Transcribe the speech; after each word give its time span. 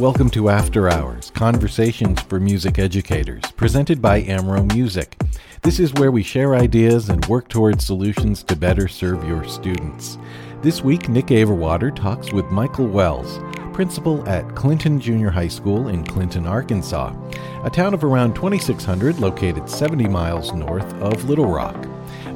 Welcome 0.00 0.28
to 0.30 0.48
After 0.48 0.90
Hours 0.90 1.30
Conversations 1.30 2.20
for 2.22 2.40
Music 2.40 2.80
Educators, 2.80 3.44
presented 3.52 4.02
by 4.02 4.22
Amro 4.22 4.64
Music. 4.64 5.16
This 5.62 5.78
is 5.78 5.94
where 5.94 6.10
we 6.10 6.24
share 6.24 6.56
ideas 6.56 7.10
and 7.10 7.24
work 7.26 7.46
towards 7.46 7.86
solutions 7.86 8.42
to 8.42 8.56
better 8.56 8.88
serve 8.88 9.22
your 9.22 9.44
students. 9.44 10.18
This 10.62 10.82
week, 10.82 11.08
Nick 11.08 11.26
Averwater 11.26 11.94
talks 11.94 12.32
with 12.32 12.50
Michael 12.50 12.88
Wells, 12.88 13.38
principal 13.72 14.28
at 14.28 14.56
Clinton 14.56 14.98
Junior 14.98 15.30
High 15.30 15.46
School 15.46 15.86
in 15.86 16.02
Clinton, 16.04 16.44
Arkansas, 16.44 17.14
a 17.62 17.70
town 17.70 17.94
of 17.94 18.02
around 18.02 18.34
2,600 18.34 19.20
located 19.20 19.70
70 19.70 20.08
miles 20.08 20.52
north 20.52 20.92
of 20.94 21.28
Little 21.28 21.46
Rock. 21.46 21.76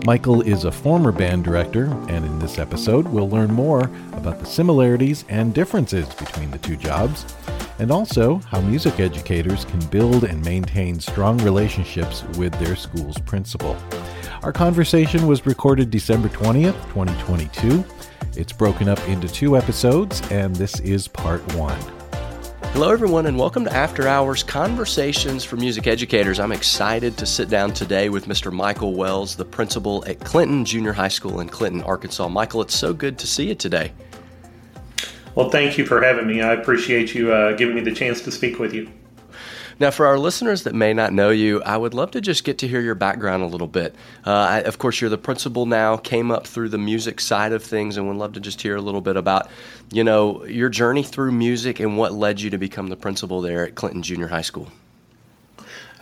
Michael 0.04 0.40
is 0.42 0.64
a 0.64 0.72
former 0.72 1.12
band 1.12 1.44
director, 1.44 1.84
and 2.08 2.24
in 2.24 2.38
this 2.38 2.58
episode, 2.58 3.06
we'll 3.08 3.28
learn 3.28 3.52
more 3.52 3.90
about 4.12 4.38
the 4.38 4.46
similarities 4.46 5.24
and 5.28 5.52
differences 5.52 6.08
between 6.14 6.50
the 6.50 6.58
two 6.58 6.76
jobs, 6.76 7.26
and 7.78 7.90
also 7.90 8.38
how 8.38 8.60
music 8.60 9.00
educators 9.00 9.64
can 9.64 9.80
build 9.86 10.24
and 10.24 10.42
maintain 10.44 10.98
strong 11.00 11.36
relationships 11.38 12.24
with 12.38 12.52
their 12.60 12.76
school's 12.76 13.18
principal. 13.18 13.76
Our 14.42 14.52
conversation 14.52 15.26
was 15.26 15.44
recorded 15.46 15.90
December 15.90 16.28
20th, 16.28 16.80
2022. 16.90 17.84
It's 18.36 18.52
broken 18.52 18.88
up 18.88 19.06
into 19.08 19.28
two 19.28 19.56
episodes, 19.56 20.22
and 20.30 20.54
this 20.56 20.80
is 20.80 21.08
part 21.08 21.42
one. 21.54 21.97
Hello, 22.78 22.92
everyone, 22.92 23.26
and 23.26 23.36
welcome 23.36 23.64
to 23.64 23.72
After 23.72 24.06
Hours 24.06 24.44
Conversations 24.44 25.42
for 25.42 25.56
Music 25.56 25.88
Educators. 25.88 26.38
I'm 26.38 26.52
excited 26.52 27.16
to 27.16 27.26
sit 27.26 27.50
down 27.50 27.72
today 27.72 28.08
with 28.08 28.26
Mr. 28.26 28.52
Michael 28.52 28.94
Wells, 28.94 29.34
the 29.34 29.44
principal 29.44 30.04
at 30.06 30.20
Clinton 30.20 30.64
Junior 30.64 30.92
High 30.92 31.08
School 31.08 31.40
in 31.40 31.48
Clinton, 31.48 31.82
Arkansas. 31.82 32.28
Michael, 32.28 32.62
it's 32.62 32.76
so 32.76 32.94
good 32.94 33.18
to 33.18 33.26
see 33.26 33.48
you 33.48 33.56
today. 33.56 33.90
Well, 35.34 35.50
thank 35.50 35.76
you 35.76 35.86
for 35.86 36.00
having 36.00 36.28
me. 36.28 36.40
I 36.40 36.52
appreciate 36.52 37.16
you 37.16 37.32
uh, 37.32 37.56
giving 37.56 37.74
me 37.74 37.80
the 37.80 37.92
chance 37.92 38.20
to 38.20 38.30
speak 38.30 38.60
with 38.60 38.72
you. 38.72 38.88
Now, 39.80 39.92
for 39.92 40.06
our 40.06 40.18
listeners 40.18 40.64
that 40.64 40.74
may 40.74 40.92
not 40.92 41.12
know 41.12 41.30
you, 41.30 41.62
I 41.62 41.76
would 41.76 41.94
love 41.94 42.10
to 42.12 42.20
just 42.20 42.42
get 42.42 42.58
to 42.58 42.68
hear 42.68 42.80
your 42.80 42.96
background 42.96 43.44
a 43.44 43.46
little 43.46 43.68
bit. 43.68 43.94
Uh, 44.26 44.32
I, 44.32 44.58
of 44.62 44.78
course, 44.78 45.00
you're 45.00 45.10
the 45.10 45.18
principal 45.18 45.66
now, 45.66 45.96
came 45.96 46.32
up 46.32 46.48
through 46.48 46.70
the 46.70 46.78
music 46.78 47.20
side 47.20 47.52
of 47.52 47.62
things, 47.62 47.96
and 47.96 48.08
would 48.08 48.16
love 48.16 48.32
to 48.32 48.40
just 48.40 48.60
hear 48.60 48.74
a 48.74 48.80
little 48.80 49.00
bit 49.00 49.16
about, 49.16 49.48
you 49.92 50.02
know, 50.02 50.44
your 50.46 50.68
journey 50.68 51.04
through 51.04 51.30
music 51.30 51.78
and 51.78 51.96
what 51.96 52.12
led 52.12 52.40
you 52.40 52.50
to 52.50 52.58
become 52.58 52.88
the 52.88 52.96
principal 52.96 53.40
there 53.40 53.64
at 53.64 53.76
Clinton 53.76 54.02
Junior 54.02 54.26
High 54.26 54.42
School. 54.42 54.68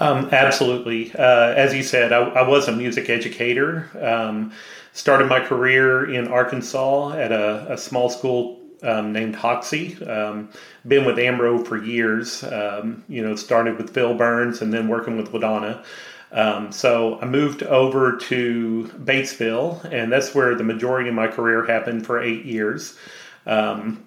Um, 0.00 0.28
absolutely. 0.32 1.14
Uh, 1.14 1.52
as 1.54 1.74
you 1.74 1.82
said, 1.82 2.12
I, 2.12 2.20
I, 2.20 2.48
was 2.48 2.68
a 2.68 2.72
music 2.72 3.08
educator. 3.08 3.90
Um, 3.98 4.52
started 4.92 5.26
my 5.26 5.40
career 5.40 6.10
in 6.10 6.28
Arkansas 6.28 7.12
at 7.12 7.32
a, 7.32 7.72
a 7.72 7.78
small 7.78 8.10
school 8.10 8.60
um, 8.82 9.12
named 9.12 9.36
Hoxie. 9.36 10.02
Um, 10.04 10.50
been 10.86 11.04
with 11.04 11.18
Amro 11.18 11.64
for 11.64 11.76
years. 11.76 12.42
Um, 12.44 13.04
you 13.08 13.22
know, 13.22 13.34
started 13.36 13.76
with 13.76 13.90
Phil 13.90 14.14
Burns 14.14 14.62
and 14.62 14.72
then 14.72 14.88
working 14.88 15.16
with 15.16 15.32
Ladonna. 15.32 15.84
Um, 16.32 16.72
so 16.72 17.18
I 17.20 17.24
moved 17.26 17.62
over 17.62 18.16
to 18.16 18.90
Batesville, 18.98 19.84
and 19.92 20.12
that's 20.12 20.34
where 20.34 20.54
the 20.54 20.64
majority 20.64 21.08
of 21.08 21.14
my 21.14 21.28
career 21.28 21.64
happened 21.64 22.04
for 22.04 22.20
eight 22.20 22.44
years. 22.44 22.98
Um, 23.46 24.06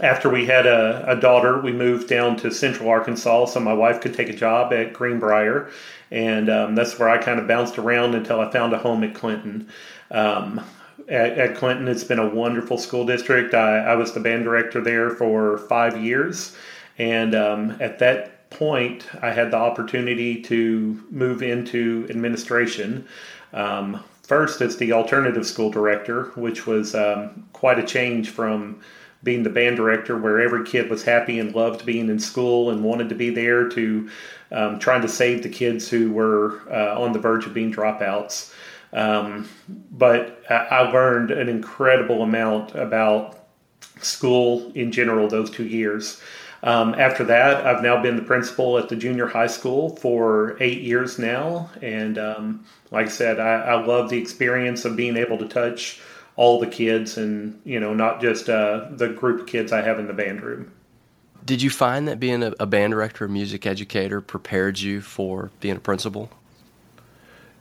after 0.00 0.28
we 0.28 0.46
had 0.46 0.66
a, 0.66 1.04
a, 1.12 1.16
daughter, 1.16 1.60
we 1.60 1.72
moved 1.72 2.08
down 2.08 2.36
to 2.38 2.50
Central 2.50 2.88
Arkansas 2.88 3.46
so 3.46 3.60
my 3.60 3.72
wife 3.72 4.00
could 4.00 4.12
take 4.12 4.28
a 4.28 4.34
job 4.34 4.72
at 4.72 4.92
Greenbrier, 4.92 5.70
and 6.10 6.50
um, 6.50 6.74
that's 6.74 6.98
where 6.98 7.08
I 7.08 7.18
kind 7.18 7.38
of 7.38 7.46
bounced 7.46 7.78
around 7.78 8.16
until 8.16 8.40
I 8.40 8.50
found 8.50 8.72
a 8.72 8.78
home 8.78 9.04
at 9.04 9.14
Clinton. 9.14 9.68
Um, 10.10 10.64
at, 11.08 11.38
at, 11.38 11.56
Clinton. 11.56 11.88
It's 11.88 12.04
been 12.04 12.18
a 12.18 12.28
wonderful 12.28 12.78
school 12.78 13.04
district. 13.04 13.54
I, 13.54 13.78
I, 13.78 13.94
was 13.94 14.12
the 14.12 14.20
band 14.20 14.44
director 14.44 14.80
there 14.80 15.10
for 15.10 15.58
five 15.58 16.02
years. 16.02 16.56
And 16.98 17.34
um, 17.34 17.76
at 17.80 17.98
that 17.98 18.50
point, 18.50 19.06
I 19.22 19.30
had 19.30 19.50
the 19.50 19.56
opportunity 19.56 20.40
to 20.42 21.04
move 21.10 21.42
into 21.42 22.06
administration. 22.10 23.06
Um, 23.52 24.02
first, 24.22 24.60
as 24.60 24.76
the 24.76 24.92
alternative 24.92 25.46
school 25.46 25.70
director, 25.70 26.26
which 26.36 26.66
was 26.66 26.94
um, 26.94 27.48
quite 27.52 27.78
a 27.78 27.84
change 27.84 28.30
from 28.30 28.80
being 29.22 29.42
the 29.42 29.50
band 29.50 29.76
director, 29.76 30.16
where 30.16 30.40
every 30.40 30.64
kid 30.64 30.90
was 30.90 31.02
happy 31.02 31.38
and 31.40 31.54
loved 31.54 31.86
being 31.86 32.08
in 32.08 32.18
school 32.18 32.70
and 32.70 32.84
wanted 32.84 33.08
to 33.08 33.14
be 33.14 33.30
there, 33.30 33.68
to 33.70 34.08
um, 34.52 34.78
trying 34.78 35.02
to 35.02 35.08
save 35.08 35.42
the 35.42 35.48
kids 35.48 35.88
who 35.88 36.12
were 36.12 36.60
uh, 36.70 37.00
on 37.00 37.12
the 37.12 37.18
verge 37.18 37.46
of 37.46 37.54
being 37.54 37.72
dropouts. 37.72 38.52
Um, 38.94 39.48
but 39.90 40.42
I 40.48 40.82
learned 40.82 41.32
an 41.32 41.48
incredible 41.48 42.22
amount 42.22 42.74
about 42.74 43.48
school 44.00 44.70
in 44.74 44.92
general 44.92 45.28
those 45.28 45.50
two 45.50 45.66
years. 45.66 46.20
Um, 46.62 46.94
after 46.94 47.24
that, 47.24 47.66
I've 47.66 47.82
now 47.82 48.00
been 48.00 48.16
the 48.16 48.22
principal 48.22 48.78
at 48.78 48.88
the 48.88 48.96
junior 48.96 49.26
high 49.26 49.48
school 49.48 49.96
for 49.96 50.56
eight 50.60 50.80
years 50.80 51.18
now. 51.18 51.70
And 51.82 52.16
um, 52.16 52.64
like 52.90 53.06
I 53.06 53.10
said, 53.10 53.38
I, 53.38 53.60
I, 53.60 53.84
love 53.84 54.08
the 54.08 54.16
experience 54.16 54.86
of 54.86 54.96
being 54.96 55.18
able 55.18 55.36
to 55.38 55.46
touch 55.46 56.00
all 56.36 56.58
the 56.58 56.66
kids 56.66 57.18
and, 57.18 57.60
you 57.64 57.78
know, 57.78 57.92
not 57.92 58.22
just 58.22 58.48
uh, 58.48 58.88
the 58.92 59.08
group 59.08 59.42
of 59.42 59.46
kids 59.46 59.72
I 59.72 59.82
have 59.82 59.98
in 59.98 60.06
the 60.06 60.14
band 60.14 60.40
room. 60.40 60.72
Did 61.44 61.60
you 61.60 61.68
find 61.68 62.08
that 62.08 62.18
being 62.18 62.42
a, 62.42 62.54
a 62.58 62.64
band 62.64 62.92
director, 62.92 63.28
music 63.28 63.66
educator, 63.66 64.22
prepared 64.22 64.78
you 64.78 65.02
for 65.02 65.50
being 65.60 65.76
a 65.76 65.80
principal? 65.80 66.30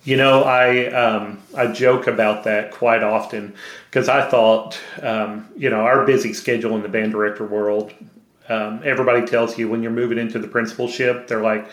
You 0.03 0.18
know, 0.18 0.44
I 0.44 0.88
um, 0.88 1.41
I 1.56 1.68
joke 1.68 2.08
about 2.08 2.44
that 2.44 2.72
quite 2.72 3.03
often 3.03 3.53
because 3.90 4.09
I 4.09 4.30
thought, 4.30 4.78
um, 5.02 5.47
you 5.56 5.69
know, 5.69 5.80
our 5.80 6.06
busy 6.06 6.34
schedule 6.34 6.75
in 6.75 6.81
the 6.81 6.90
band 6.90 7.14
director 7.14 7.46
world. 7.46 7.94
Um, 8.50 8.81
everybody 8.84 9.25
tells 9.25 9.58
you 9.58 9.69
when 9.69 9.81
you're 9.81 9.94
moving 9.94 10.18
into 10.18 10.40
the 10.40 10.47
principalship, 10.50 11.28
they're 11.28 11.42
like, 11.42 11.69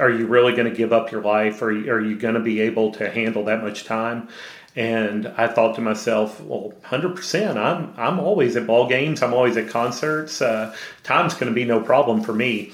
"Are 0.00 0.10
you 0.10 0.26
really 0.26 0.52
going 0.52 0.68
to 0.68 0.74
give 0.76 0.92
up 0.92 1.12
your 1.12 1.22
life? 1.22 1.62
Or 1.62 1.68
are 1.68 2.00
you 2.00 2.18
going 2.18 2.34
to 2.34 2.40
be 2.40 2.60
able 2.60 2.90
to 2.94 3.08
handle 3.08 3.44
that 3.44 3.62
much 3.62 3.84
time?" 3.84 4.28
And 4.74 5.28
I 5.36 5.46
thought 5.46 5.76
to 5.76 5.80
myself, 5.80 6.40
"Well, 6.40 6.74
hundred 6.82 7.14
percent. 7.14 7.56
I'm 7.56 7.94
I'm 7.96 8.18
always 8.18 8.56
at 8.56 8.66
ball 8.66 8.88
games. 8.88 9.22
I'm 9.22 9.32
always 9.32 9.56
at 9.56 9.68
concerts. 9.68 10.42
Uh, 10.42 10.74
time's 11.04 11.34
going 11.34 11.52
to 11.52 11.54
be 11.54 11.64
no 11.64 11.80
problem 11.80 12.20
for 12.22 12.32
me." 12.32 12.72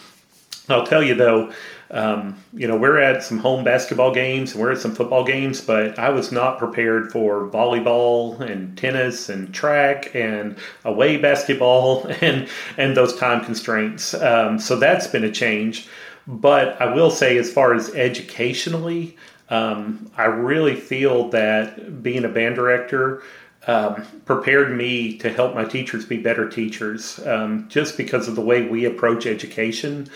I'll 0.69 0.87
tell 0.87 1.03
you 1.03 1.15
though, 1.15 1.53
um, 1.91 2.37
you 2.53 2.67
know, 2.67 2.77
we're 2.77 2.99
at 2.99 3.23
some 3.23 3.39
home 3.39 3.63
basketball 3.63 4.13
games 4.13 4.53
and 4.53 4.61
we're 4.61 4.73
at 4.73 4.79
some 4.79 4.95
football 4.95 5.25
games, 5.25 5.61
but 5.61 5.99
I 5.99 6.11
was 6.11 6.33
not 6.33 6.59
prepared 6.59 7.13
for 7.13 7.49
volleyball 7.49 8.41
and 8.41 8.77
tennis 8.77 9.29
and 9.29 9.55
track 9.55 10.15
and 10.15 10.57
away 10.85 11.17
basketball 11.17 12.07
and 12.21 12.49
and 12.77 12.97
those 12.97 13.17
time 13.17 13.45
constraints. 13.45 14.15
Um, 14.15 14.59
so 14.59 14.77
that's 14.77 15.07
been 15.07 15.25
a 15.25 15.31
change. 15.31 15.89
But 16.27 16.81
I 16.81 16.93
will 16.93 17.13
say, 17.13 17.39
as 17.39 17.53
far 17.53 17.73
as 17.73 17.95
educationally, 17.95 19.17
um, 19.49 20.11
I 20.17 20.25
really 20.25 20.75
feel 20.75 21.29
that 21.31 22.03
being 22.03 22.25
a 22.25 22.29
band 22.29 22.57
director. 22.57 23.23
Um, 23.69 24.07
prepared 24.27 24.77
me 24.77 25.19
to 25.19 25.29
help 25.29 25.57
my 25.57 25.65
teachers 25.65 26.05
be 26.05 26.19
better 26.19 26.49
teachers 26.49 27.19
um, 27.27 27.67
just 27.69 27.97
because 27.97 28.29
of 28.29 28.37
the 28.37 28.41
way 28.41 28.63
we 28.63 28.85
approach 28.85 29.27
education. 29.27 30.09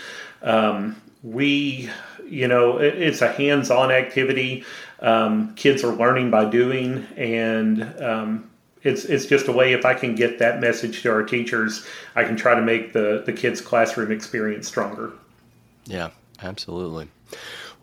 Um, 0.43 1.01
we, 1.23 1.91
you 2.29 2.49
know, 2.49 2.79
it, 2.79 2.95
it's 3.01 3.23
a 3.23 3.33
hands 3.33 3.71
on 3.71 3.91
activity. 3.91 4.65
Um, 5.01 5.55
kids 5.55 5.85
are 5.85 5.93
learning 5.93 6.31
by 6.31 6.49
doing, 6.49 7.07
and 7.17 7.83
um, 8.03 8.51
it's 8.83 9.05
it's 9.05 9.27
just 9.27 9.49
a 9.49 9.53
way 9.53 9.73
if 9.73 9.85
I 9.85 9.95
can 9.95 10.15
get 10.15 10.39
that 10.39 10.61
message 10.61 11.03
to 11.03 11.11
our 11.13 11.23
teachers, 11.23 11.87
I 12.15 12.25
can 12.25 12.37
try 12.37 12.55
to 12.55 12.63
make 12.63 12.93
the 12.93 13.23
the 13.25 13.33
kids' 13.33 13.61
classroom 13.61 14.11
experience 14.11 14.69
stronger. 14.69 15.13
Yeah, 15.87 16.11
absolutely. 16.43 17.09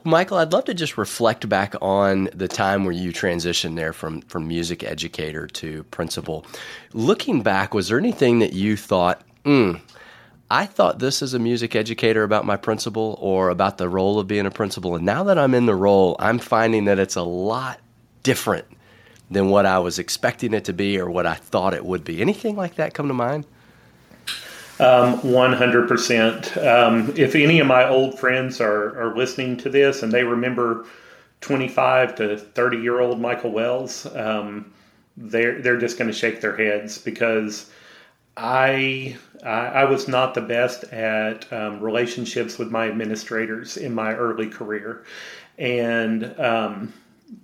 Michael, 0.04 0.38
I'd 0.38 0.54
love 0.54 0.66
to 0.66 0.74
just 0.74 0.98
reflect 0.98 1.50
back 1.50 1.76
on 1.82 2.30
the 2.34 2.48
time 2.48 2.86
where 2.86 2.94
you 2.94 3.12
transitioned 3.12 3.76
there 3.76 3.94
from 3.94 4.22
from 4.22 4.48
music 4.48 4.84
educator 4.84 5.48
to 5.48 5.84
principal. 5.86 6.46
Looking 6.94 7.42
back, 7.42 7.74
was 7.74 7.90
there 7.90 8.00
anything 8.00 8.40
that 8.40 8.54
you 8.54 8.78
thought, 8.78 9.22
mm, 9.44 9.82
I 10.50 10.66
thought 10.66 11.00
this 11.00 11.22
as 11.22 11.34
a 11.34 11.40
music 11.40 11.76
educator 11.76 12.24
about 12.24 12.46
my 12.46 12.56
principal 12.56 13.18
or 13.22 13.50
about 13.50 13.78
the 13.78 13.90
role 13.90 14.18
of 14.18 14.28
being 14.28 14.46
a 14.46 14.52
principal. 14.52 14.96
And 14.96 15.06
now 15.06 15.24
that 15.26 15.38
I'm 15.38 15.54
in 15.54 15.66
the 15.66 15.76
role, 15.76 16.16
I'm 16.20 16.40
finding 16.40 16.86
that 16.86 17.00
it's 17.00 17.18
a 17.18 17.22
lot 17.22 17.80
different 18.24 18.66
than 19.30 19.50
what 19.50 19.66
I 19.66 19.80
was 19.80 20.00
expecting 20.00 20.54
it 20.54 20.64
to 20.66 20.74
be 20.74 20.98
or 21.00 21.10
what 21.10 21.26
I 21.26 21.36
thought 21.36 21.74
it 21.74 21.86
would 21.86 22.06
be. 22.06 22.22
Anything 22.22 22.56
like 22.56 22.76
that 22.76 22.94
come 22.94 23.10
to 23.10 23.14
mind? 23.14 23.46
Um, 24.80 25.20
100%. 25.20 26.66
Um, 26.66 27.14
if 27.18 27.36
any 27.36 27.60
of 27.60 27.68
my 27.68 27.88
old 27.88 28.18
friends 28.18 28.62
are, 28.62 28.98
are 29.00 29.18
listening 29.18 29.58
to 29.58 29.70
this 29.70 30.02
and 30.02 30.12
they 30.14 30.24
remember 30.24 30.86
25 31.42 32.16
to 32.16 32.38
30 32.38 32.78
year 32.78 33.02
old 33.02 33.20
Michael 33.20 33.52
Wells, 33.52 34.06
um, 34.16 34.72
they're, 35.18 35.62
they're 35.62 35.78
just 35.78 35.98
going 35.98 36.10
to 36.10 36.18
shake 36.18 36.40
their 36.40 36.56
heads 36.56 37.00
because 37.00 37.70
I 38.38 39.18
I 39.44 39.86
was 39.86 40.08
not 40.08 40.34
the 40.34 40.42
best 40.42 40.84
at 40.86 41.52
um, 41.54 41.80
relationships 41.82 42.58
with 42.58 42.70
my 42.72 42.88
administrators 42.88 43.78
in 43.78 43.94
my 43.94 44.14
early 44.16 44.48
career, 44.50 45.04
and 45.58 46.40
um, 46.40 46.94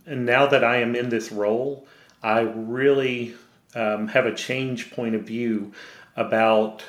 and 0.06 0.26
now 0.26 0.46
that 0.48 0.64
I 0.64 0.78
am 0.78 0.96
in 0.96 1.10
this 1.10 1.32
role, 1.32 1.88
I 2.22 2.42
really 2.42 3.36
um, 3.76 4.08
have 4.10 4.26
a 4.26 4.34
change 4.36 4.92
point 4.92 5.16
of 5.16 5.24
view. 5.24 5.74
about 6.16 6.84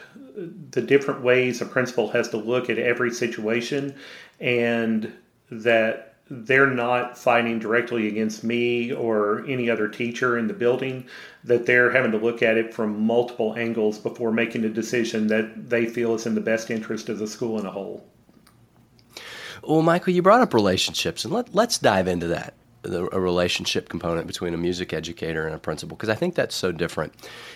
the 0.71 0.83
different 0.83 1.23
ways 1.23 1.61
a 1.61 1.67
principal 1.67 2.11
has 2.11 2.29
to 2.29 2.37
look 2.37 2.69
at 2.69 2.79
every 2.79 3.11
situation 3.11 3.95
and 4.41 5.13
that 5.51 6.14
they're 6.47 6.67
not 6.71 7.17
fighting 7.17 7.59
directly 7.59 8.09
against 8.09 8.43
me 8.45 8.93
or 8.93 9.45
any 9.47 9.71
other 9.71 9.89
teacher 9.89 10.39
in 10.39 10.49
the 10.49 10.55
building, 10.55 11.07
that 11.45 11.67
they're 11.67 11.91
having 11.91 12.13
to 12.13 12.19
look 12.19 12.43
at 12.43 12.57
it 12.57 12.75
from 12.75 13.07
multiple 13.07 13.55
angles 13.57 13.99
before 13.99 14.33
making 14.33 14.65
a 14.65 14.69
decision 14.69 15.29
that 15.29 15.71
they 15.71 15.87
feel 15.87 16.15
is 16.15 16.27
in 16.27 16.35
the 16.35 16.41
best 16.41 16.71
interest 16.71 17.09
of 17.09 17.19
the 17.19 17.27
school 17.27 17.59
in 17.59 17.67
a 17.67 17.71
whole. 17.71 18.05
Well, 19.63 19.83
Michael, 19.83 20.13
you 20.13 20.23
brought 20.23 20.41
up 20.41 20.53
relationships, 20.53 21.25
and 21.25 21.33
let, 21.33 21.55
let's 21.55 21.79
dive 21.79 22.09
into 22.09 22.27
that 22.29 22.55
the, 22.85 23.09
a 23.15 23.21
relationship 23.21 23.89
component 23.89 24.27
between 24.27 24.55
a 24.55 24.57
music 24.57 24.93
educator 24.93 25.47
and 25.47 25.55
a 25.55 25.59
principal 25.59 25.97
because 25.97 26.09
I 26.09 26.15
think 26.15 26.35
that's 26.35 26.55
so 26.55 26.73
different. 26.73 27.13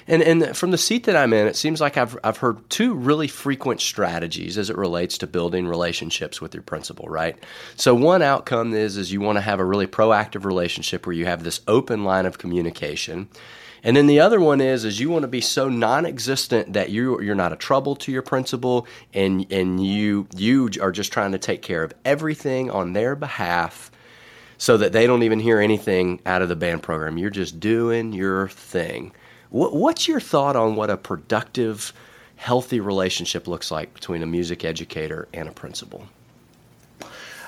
And 0.07 0.23
and 0.23 0.57
from 0.57 0.71
the 0.71 0.79
seat 0.79 1.05
that 1.05 1.17
I'm 1.17 1.33
in, 1.33 1.47
it 1.47 1.57
seems 1.57 1.81
like 1.81 1.97
I've 1.97 2.19
I've 2.25 2.39
heard 2.39 2.69
two 2.71 2.95
really 2.95 3.29
frequent 3.29 3.81
strategies 3.81 4.59
as 4.59 4.71
it 4.71 4.77
relates 4.77 5.19
to 5.19 5.27
building 5.27 5.67
relationships 5.67 6.41
with 6.41 6.55
your 6.55 6.63
principal, 6.63 7.09
right? 7.09 7.37
So 7.77 7.95
one 7.95 8.23
outcome 8.23 8.75
is 8.75 8.97
is 8.97 9.13
you 9.13 9.21
want 9.21 9.37
to 9.37 9.43
have 9.43 9.61
a 9.61 9.65
really 9.65 9.87
proactive 9.87 10.45
relationship 10.45 11.07
where 11.07 11.15
you 11.15 11.27
have 11.27 11.45
this 11.45 11.61
open 11.69 12.05
line 12.05 12.27
of 12.27 12.39
communication. 12.39 13.29
And 13.83 13.97
then 13.97 14.07
the 14.07 14.21
other 14.21 14.41
one 14.41 14.61
is 14.61 14.85
is 14.85 14.99
you 14.99 15.11
want 15.11 15.23
to 15.23 15.29
be 15.29 15.41
so 15.41 15.69
non-existent 15.69 16.73
that 16.73 16.91
you 16.91 17.21
you're 17.21 17.35
not 17.35 17.53
a 17.53 17.57
trouble 17.57 17.97
to 17.97 18.13
your 18.13 18.23
principal 18.23 18.87
and 19.15 19.47
and 19.53 19.85
you 19.85 20.27
you 20.37 20.71
are 20.81 20.93
just 20.93 21.13
trying 21.13 21.33
to 21.33 21.39
take 21.39 21.63
care 21.63 21.83
of 21.83 21.95
everything 22.05 22.71
on 22.71 22.93
their 22.93 23.15
behalf 23.15 23.91
so 24.59 24.77
that 24.77 24.93
they 24.93 25.07
don't 25.07 25.23
even 25.23 25.39
hear 25.39 25.61
anything 25.61 26.21
out 26.27 26.43
of 26.43 26.49
the 26.49 26.57
band 26.57 26.83
program. 26.83 27.17
You're 27.17 27.31
just 27.31 27.59
doing 27.61 28.13
your 28.13 28.49
thing. 28.49 29.13
What, 29.51 29.75
what's 29.75 30.09
your 30.09 30.21
thought 30.21 30.57
on 30.57 30.75
what 30.75 30.91
a 30.91 30.97
productive, 30.97 31.93
healthy 32.37 32.81
relationship 32.81 33.47
looks 33.47 33.71
like 33.71 33.95
between 33.95 34.23
a 34.23 34.27
music 34.27 34.65
educator 34.65 35.29
and 35.33 35.49
a 35.49 35.53
principal? 35.53 36.07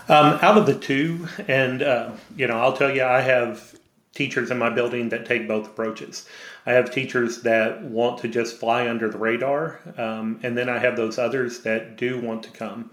Um, 0.08 0.38
out 0.42 0.56
of 0.56 0.66
the 0.66 0.74
two, 0.74 1.28
and 1.46 1.82
uh, 1.82 2.12
you 2.36 2.46
know, 2.46 2.58
I'll 2.58 2.72
tell 2.72 2.94
you, 2.94 3.04
I 3.04 3.20
have 3.20 3.78
teachers 4.14 4.50
in 4.50 4.58
my 4.58 4.70
building 4.70 5.10
that 5.10 5.26
take 5.26 5.46
both 5.46 5.66
approaches. 5.66 6.26
I 6.66 6.72
have 6.72 6.90
teachers 6.90 7.42
that 7.42 7.82
want 7.82 8.18
to 8.20 8.28
just 8.28 8.56
fly 8.56 8.88
under 8.88 9.08
the 9.08 9.18
radar, 9.18 9.80
um, 9.96 10.40
and 10.42 10.58
then 10.58 10.68
I 10.68 10.78
have 10.78 10.96
those 10.96 11.18
others 11.18 11.60
that 11.60 11.96
do 11.96 12.20
want 12.20 12.42
to 12.44 12.50
come 12.50 12.90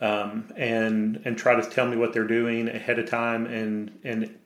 um, 0.00 0.52
and 0.56 1.20
and 1.24 1.38
try 1.38 1.54
to 1.54 1.68
tell 1.68 1.86
me 1.86 1.96
what 1.96 2.12
they're 2.12 2.26
doing 2.26 2.68
ahead 2.68 2.98
of 2.98 3.08
time 3.08 3.46
and 3.46 3.98
and 4.04 4.36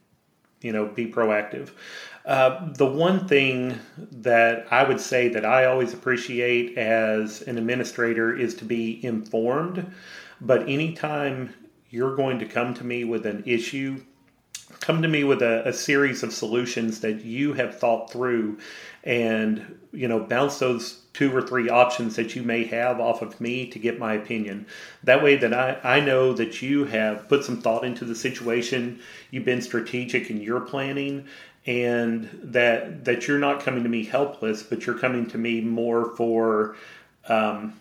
you 0.60 0.72
know 0.72 0.86
be 0.86 1.06
proactive. 1.06 1.70
Uh, 2.24 2.72
the 2.74 2.86
one 2.86 3.26
thing 3.26 3.78
that 4.12 4.66
I 4.70 4.84
would 4.84 5.00
say 5.00 5.28
that 5.28 5.44
I 5.44 5.64
always 5.64 5.94
appreciate 5.94 6.76
as 6.76 7.42
an 7.42 7.56
administrator 7.58 8.36
is 8.36 8.54
to 8.56 8.64
be 8.64 9.04
informed. 9.04 9.92
But 10.40 10.68
anytime 10.68 11.54
you're 11.88 12.16
going 12.16 12.38
to 12.38 12.46
come 12.46 12.74
to 12.74 12.84
me 12.84 13.04
with 13.04 13.26
an 13.26 13.42
issue, 13.46 14.02
come 14.80 15.02
to 15.02 15.08
me 15.08 15.24
with 15.24 15.42
a, 15.42 15.68
a 15.68 15.72
series 15.72 16.22
of 16.22 16.32
solutions 16.32 17.00
that 17.00 17.24
you 17.24 17.52
have 17.52 17.78
thought 17.78 18.10
through 18.10 18.58
and 19.04 19.78
you 19.92 20.08
know 20.08 20.20
bounce 20.20 20.58
those 20.58 21.02
two 21.12 21.34
or 21.34 21.42
three 21.42 21.68
options 21.68 22.16
that 22.16 22.34
you 22.36 22.42
may 22.42 22.64
have 22.64 23.00
off 23.00 23.20
of 23.22 23.40
me 23.40 23.66
to 23.66 23.78
get 23.78 23.98
my 23.98 24.14
opinion. 24.14 24.66
That 25.04 25.22
way 25.22 25.36
that 25.36 25.52
I, 25.52 25.78
I 25.82 26.00
know 26.00 26.32
that 26.34 26.62
you 26.62 26.84
have 26.84 27.28
put 27.28 27.44
some 27.44 27.60
thought 27.60 27.84
into 27.84 28.04
the 28.04 28.14
situation. 28.14 29.00
You've 29.30 29.44
been 29.44 29.62
strategic 29.62 30.30
in 30.30 30.40
your 30.40 30.60
planning 30.60 31.26
and 31.66 32.28
that 32.42 33.04
that 33.04 33.28
you're 33.28 33.38
not 33.38 33.60
coming 33.60 33.82
to 33.82 33.88
me 33.88 34.02
helpless 34.02 34.62
but 34.62 34.86
you're 34.86 34.98
coming 34.98 35.26
to 35.26 35.36
me 35.36 35.60
more 35.60 36.16
for 36.16 36.74
um, 37.28 37.78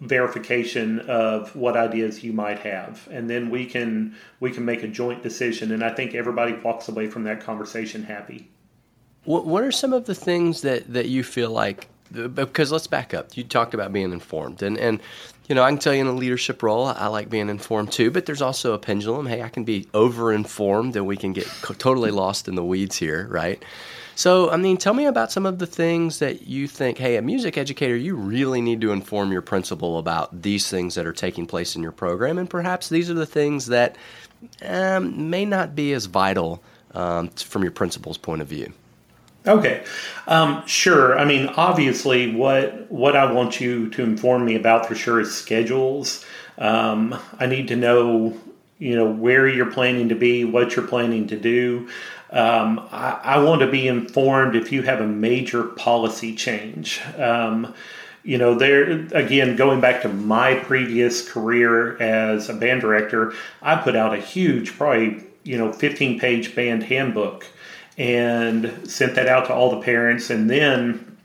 verification 0.00 1.00
of 1.00 1.54
what 1.54 1.76
ideas 1.76 2.24
you 2.24 2.32
might 2.32 2.58
have 2.58 3.06
and 3.10 3.28
then 3.28 3.50
we 3.50 3.66
can 3.66 4.14
we 4.40 4.50
can 4.50 4.64
make 4.64 4.82
a 4.82 4.88
joint 4.88 5.22
decision 5.22 5.72
and 5.72 5.84
i 5.84 5.92
think 5.92 6.14
everybody 6.14 6.54
walks 6.54 6.88
away 6.88 7.06
from 7.06 7.24
that 7.24 7.40
conversation 7.40 8.02
happy 8.02 8.48
what, 9.24 9.46
what 9.46 9.62
are 9.62 9.72
some 9.72 9.92
of 9.92 10.06
the 10.06 10.14
things 10.14 10.62
that, 10.62 10.92
that 10.92 11.08
you 11.08 11.22
feel 11.22 11.50
like? 11.50 11.88
Because 12.12 12.72
let's 12.72 12.86
back 12.86 13.14
up. 13.14 13.36
You 13.36 13.44
talked 13.44 13.74
about 13.74 13.92
being 13.92 14.12
informed, 14.12 14.62
and 14.62 14.76
and 14.78 15.00
you 15.48 15.54
know 15.54 15.62
I 15.62 15.70
can 15.70 15.78
tell 15.78 15.94
you 15.94 16.00
in 16.00 16.06
a 16.06 16.12
leadership 16.12 16.62
role, 16.62 16.86
I 16.86 17.06
like 17.06 17.30
being 17.30 17.48
informed 17.48 17.92
too. 17.92 18.10
But 18.10 18.26
there's 18.26 18.42
also 18.42 18.74
a 18.74 18.78
pendulum. 18.78 19.26
Hey, 19.26 19.42
I 19.42 19.48
can 19.48 19.64
be 19.64 19.88
over 19.94 20.32
informed, 20.32 20.96
and 20.96 21.06
we 21.06 21.16
can 21.16 21.32
get 21.32 21.46
totally 21.78 22.10
lost 22.10 22.48
in 22.48 22.54
the 22.54 22.64
weeds 22.64 22.96
here, 22.96 23.28
right? 23.30 23.62
So, 24.20 24.50
I 24.50 24.58
mean, 24.58 24.76
tell 24.76 24.92
me 24.92 25.06
about 25.06 25.32
some 25.32 25.46
of 25.46 25.58
the 25.58 25.66
things 25.66 26.18
that 26.18 26.46
you 26.46 26.68
think, 26.68 26.98
hey, 26.98 27.16
a 27.16 27.22
music 27.22 27.56
educator, 27.56 27.96
you 27.96 28.14
really 28.16 28.60
need 28.60 28.82
to 28.82 28.92
inform 28.92 29.32
your 29.32 29.40
principal 29.40 29.96
about 29.96 30.42
these 30.42 30.68
things 30.68 30.94
that 30.96 31.06
are 31.06 31.12
taking 31.14 31.46
place 31.46 31.74
in 31.74 31.82
your 31.82 31.92
program. 31.92 32.36
And 32.36 32.50
perhaps 32.50 32.90
these 32.90 33.08
are 33.08 33.14
the 33.14 33.24
things 33.24 33.64
that 33.68 33.96
um, 34.62 35.30
may 35.30 35.46
not 35.46 35.74
be 35.74 35.94
as 35.94 36.04
vital 36.04 36.62
um, 36.92 37.28
from 37.28 37.62
your 37.62 37.72
principal's 37.72 38.18
point 38.18 38.42
of 38.42 38.48
view. 38.48 38.70
Okay, 39.46 39.84
um, 40.26 40.66
sure. 40.66 41.18
I 41.18 41.24
mean, 41.24 41.46
obviously, 41.48 42.34
what 42.34 42.90
what 42.90 43.16
I 43.16 43.32
want 43.32 43.58
you 43.58 43.88
to 43.90 44.02
inform 44.02 44.44
me 44.44 44.54
about 44.54 44.86
for 44.86 44.94
sure 44.94 45.18
is 45.18 45.34
schedules. 45.34 46.24
Um, 46.58 47.18
I 47.38 47.46
need 47.46 47.68
to 47.68 47.76
know, 47.76 48.36
you 48.78 48.94
know, 48.94 49.10
where 49.10 49.48
you're 49.48 49.70
planning 49.70 50.10
to 50.10 50.14
be, 50.14 50.44
what 50.44 50.76
you're 50.76 50.86
planning 50.86 51.26
to 51.28 51.38
do. 51.38 51.88
Um, 52.30 52.86
I, 52.92 53.18
I, 53.22 53.38
want 53.38 53.62
to 53.62 53.66
be 53.70 53.88
informed 53.88 54.54
if 54.54 54.70
you 54.70 54.82
have 54.82 55.00
a 55.00 55.06
major 55.06 55.64
policy 55.64 56.34
change. 56.36 57.00
Um, 57.16 57.74
you 58.22 58.38
know, 58.38 58.54
there 58.54 58.90
again, 59.14 59.56
going 59.56 59.80
back 59.80 60.02
to 60.02 60.08
my 60.10 60.54
previous 60.56 61.28
career 61.28 62.00
as 62.00 62.50
a 62.50 62.54
band 62.54 62.82
director, 62.82 63.32
I 63.62 63.76
put 63.76 63.96
out 63.96 64.14
a 64.14 64.18
huge, 64.18 64.76
probably 64.76 65.24
you 65.44 65.56
know, 65.56 65.72
15 65.72 66.20
page 66.20 66.54
band 66.54 66.82
handbook 66.84 67.46
and 68.00 68.72
sent 68.90 69.14
that 69.14 69.28
out 69.28 69.44
to 69.44 69.52
all 69.52 69.70
the 69.70 69.82
parents. 69.82 70.30
And 70.30 70.48
then 70.48 71.18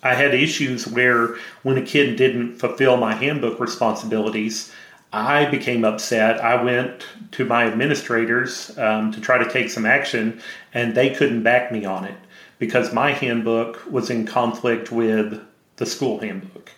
I 0.00 0.14
had 0.14 0.32
issues 0.32 0.86
where 0.86 1.36
when 1.64 1.76
a 1.76 1.82
kid 1.82 2.14
didn't 2.14 2.56
fulfill 2.56 2.96
my 2.96 3.14
handbook 3.14 3.58
responsibilities, 3.58 4.72
I 5.12 5.46
became 5.46 5.84
upset. 5.84 6.38
I 6.40 6.62
went 6.62 7.04
to 7.32 7.44
my 7.44 7.64
administrators 7.64 8.78
um, 8.78 9.10
to 9.10 9.20
try 9.20 9.38
to 9.42 9.50
take 9.50 9.70
some 9.70 9.84
action, 9.84 10.40
and 10.72 10.94
they 10.94 11.10
couldn't 11.10 11.42
back 11.42 11.72
me 11.72 11.84
on 11.84 12.04
it 12.04 12.16
because 12.60 12.92
my 12.92 13.10
handbook 13.10 13.84
was 13.90 14.08
in 14.08 14.24
conflict 14.24 14.92
with 14.92 15.42
the 15.78 15.86
school 15.86 16.20
handbook 16.20 16.70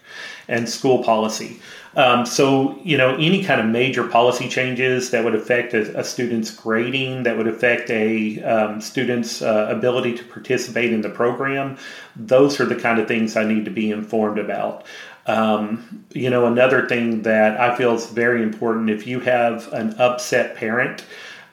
and 0.51 0.69
school 0.69 1.03
policy. 1.03 1.61
Um, 1.97 2.25
so, 2.25 2.79
you 2.85 2.97
know, 2.97 3.17
any 3.17 3.43
kind 3.43 3.61
of 3.61 3.67
major 3.67 4.07
policy 4.07 4.49
changes 4.49 5.11
that 5.11 5.25
would 5.25 5.35
affect 5.35 5.75
a, 5.75 5.99
a 5.99 6.05
student's 6.05 6.55
grading, 6.55 7.25
that 7.25 7.37
would 7.37 7.49
affect 7.49 7.91
a 7.91 8.41
um, 8.43 8.81
student's 8.81 9.43
uh, 9.43 9.67
ability 9.69 10.17
to 10.17 10.25
participate 10.25 10.93
in 10.93 11.01
the 11.01 11.09
program, 11.09 11.79
those 12.15 12.61
are 12.61 12.67
the 12.67 12.77
kind 12.77 13.01
of 13.01 13.09
things 13.09 13.37
I 13.37 13.45
need 13.45 13.65
to 13.65 13.71
be 13.71 13.91
informed 13.91 14.39
about. 14.39 14.87
Um, 15.27 16.05
you 16.13 16.31
know, 16.31 16.47
another 16.47 16.89
thing 16.89 17.23
that 17.23 17.59
I 17.61 17.77
feel 17.77 17.95
is 17.95 18.07
very 18.07 18.43
important 18.43 18.91
if 18.91 19.07
you 19.07 19.21
have 19.21 19.73
an 19.73 19.95
upset 19.99 20.57
parent, 20.57 21.05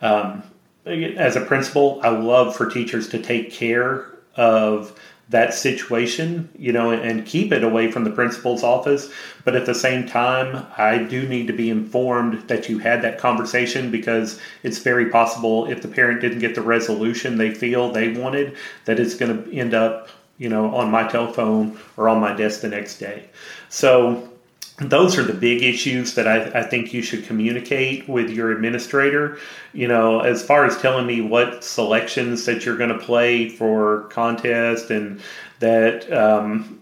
um, 0.01 0.43
as 0.85 1.35
a 1.35 1.41
principal, 1.41 1.99
I 2.03 2.09
love 2.09 2.55
for 2.55 2.69
teachers 2.69 3.09
to 3.09 3.19
take 3.19 3.51
care 3.51 4.05
of 4.35 4.97
that 5.29 5.53
situation, 5.53 6.49
you 6.57 6.71
know, 6.71 6.91
and 6.91 7.25
keep 7.25 7.51
it 7.51 7.63
away 7.63 7.91
from 7.91 8.05
the 8.05 8.09
principal's 8.09 8.63
office. 8.63 9.11
But 9.43 9.55
at 9.55 9.65
the 9.65 9.75
same 9.75 10.07
time, 10.07 10.65
I 10.77 10.99
do 10.99 11.27
need 11.27 11.47
to 11.47 11.53
be 11.53 11.69
informed 11.69 12.47
that 12.47 12.69
you 12.69 12.79
had 12.79 13.01
that 13.01 13.19
conversation 13.19 13.91
because 13.91 14.39
it's 14.63 14.79
very 14.79 15.09
possible 15.09 15.65
if 15.65 15.81
the 15.81 15.89
parent 15.89 16.21
didn't 16.21 16.39
get 16.39 16.55
the 16.55 16.61
resolution 16.61 17.37
they 17.37 17.53
feel 17.53 17.91
they 17.91 18.09
wanted, 18.09 18.55
that 18.85 18.99
it's 18.99 19.15
going 19.15 19.43
to 19.43 19.53
end 19.53 19.73
up, 19.73 20.07
you 20.37 20.47
know, 20.47 20.73
on 20.73 20.89
my 20.89 21.05
telephone 21.07 21.77
or 21.97 22.07
on 22.07 22.21
my 22.21 22.33
desk 22.33 22.61
the 22.61 22.69
next 22.69 22.97
day. 22.97 23.25
So 23.67 24.29
those 24.77 25.17
are 25.17 25.23
the 25.23 25.33
big 25.33 25.63
issues 25.63 26.13
that 26.13 26.27
I, 26.27 26.59
I, 26.59 26.63
think 26.63 26.93
you 26.93 27.01
should 27.01 27.25
communicate 27.25 28.07
with 28.07 28.29
your 28.29 28.51
administrator. 28.51 29.39
You 29.73 29.87
know, 29.87 30.19
as 30.19 30.43
far 30.43 30.65
as 30.65 30.77
telling 30.79 31.07
me 31.07 31.19
what 31.19 31.63
selections 31.63 32.45
that 32.45 32.63
you're 32.63 32.77
going 32.77 32.91
to 32.91 32.99
play 32.99 33.49
for 33.49 34.03
contest 34.09 34.91
and 34.91 35.19
that, 35.59 36.11
um, 36.13 36.79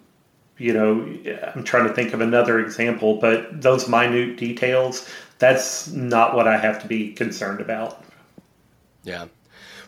you 0.57 0.73
know, 0.73 1.07
I'm 1.55 1.63
trying 1.63 1.87
to 1.87 1.93
think 1.93 2.13
of 2.13 2.19
another 2.19 2.59
example, 2.59 3.15
but 3.15 3.61
those 3.61 3.87
minute 3.87 4.35
details, 4.35 5.09
that's 5.39 5.87
not 5.87 6.35
what 6.35 6.49
I 6.49 6.57
have 6.57 6.81
to 6.81 6.87
be 6.87 7.13
concerned 7.13 7.61
about. 7.61 8.03
Yeah. 9.03 9.27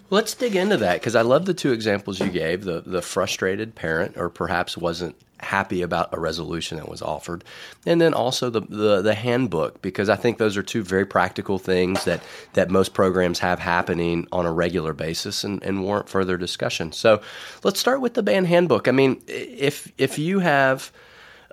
Let's 0.10 0.34
dig 0.36 0.56
into 0.56 0.78
that 0.78 1.02
because 1.02 1.16
I 1.16 1.22
love 1.22 1.46
the 1.46 1.54
two 1.54 1.74
examples 1.74 2.20
you 2.20 2.30
gave 2.30 2.64
the, 2.64 2.82
the 2.82 3.02
frustrated 3.02 3.76
parent, 3.76 4.18
or 4.18 4.30
perhaps 4.30 4.78
wasn't 4.78 5.16
happy 5.40 5.82
about 5.82 6.14
a 6.14 6.20
resolution 6.20 6.78
that 6.78 6.88
was 6.88 7.02
offered, 7.02 7.44
and 7.86 8.00
then 8.00 8.14
also 8.14 8.50
the, 8.50 8.62
the, 8.62 9.02
the 9.02 9.14
handbook 9.14 9.82
because 9.82 10.10
I 10.10 10.16
think 10.16 10.38
those 10.38 10.56
are 10.56 10.64
two 10.64 10.82
very 10.82 11.06
practical 11.06 11.60
things 11.60 12.06
that 12.06 12.24
that 12.54 12.70
most 12.70 12.94
programs 12.94 13.40
have 13.40 13.60
happening 13.60 14.28
on 14.32 14.46
a 14.46 14.52
regular 14.52 14.94
basis 14.94 15.44
and, 15.44 15.62
and 15.62 15.84
warrant 15.84 16.08
further 16.08 16.38
discussion. 16.38 16.92
So 16.94 17.22
let's 17.64 17.80
start 17.80 18.00
with 18.00 18.14
the 18.14 18.24
band 18.24 18.48
handbook. 18.48 18.88
I 18.88 18.92
mean, 18.92 19.22
if 19.28 19.92
if 19.98 20.18
you 20.18 20.40
have 20.40 20.92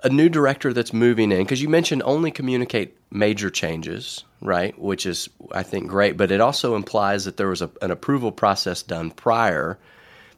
a 0.03 0.09
new 0.09 0.29
director 0.29 0.71
that's 0.71 0.93
moving 0.93 1.31
in 1.31 1.39
because 1.39 1.61
you 1.61 1.69
mentioned 1.69 2.03
only 2.05 2.31
communicate 2.31 2.95
major 3.15 3.49
changes 3.49 4.23
right 4.41 4.77
which 4.77 5.05
is 5.05 5.29
i 5.51 5.63
think 5.63 5.87
great 5.87 6.17
but 6.17 6.31
it 6.31 6.41
also 6.41 6.75
implies 6.75 7.25
that 7.25 7.37
there 7.37 7.47
was 7.47 7.61
a, 7.61 7.69
an 7.81 7.91
approval 7.91 8.31
process 8.31 8.83
done 8.83 9.09
prior 9.11 9.77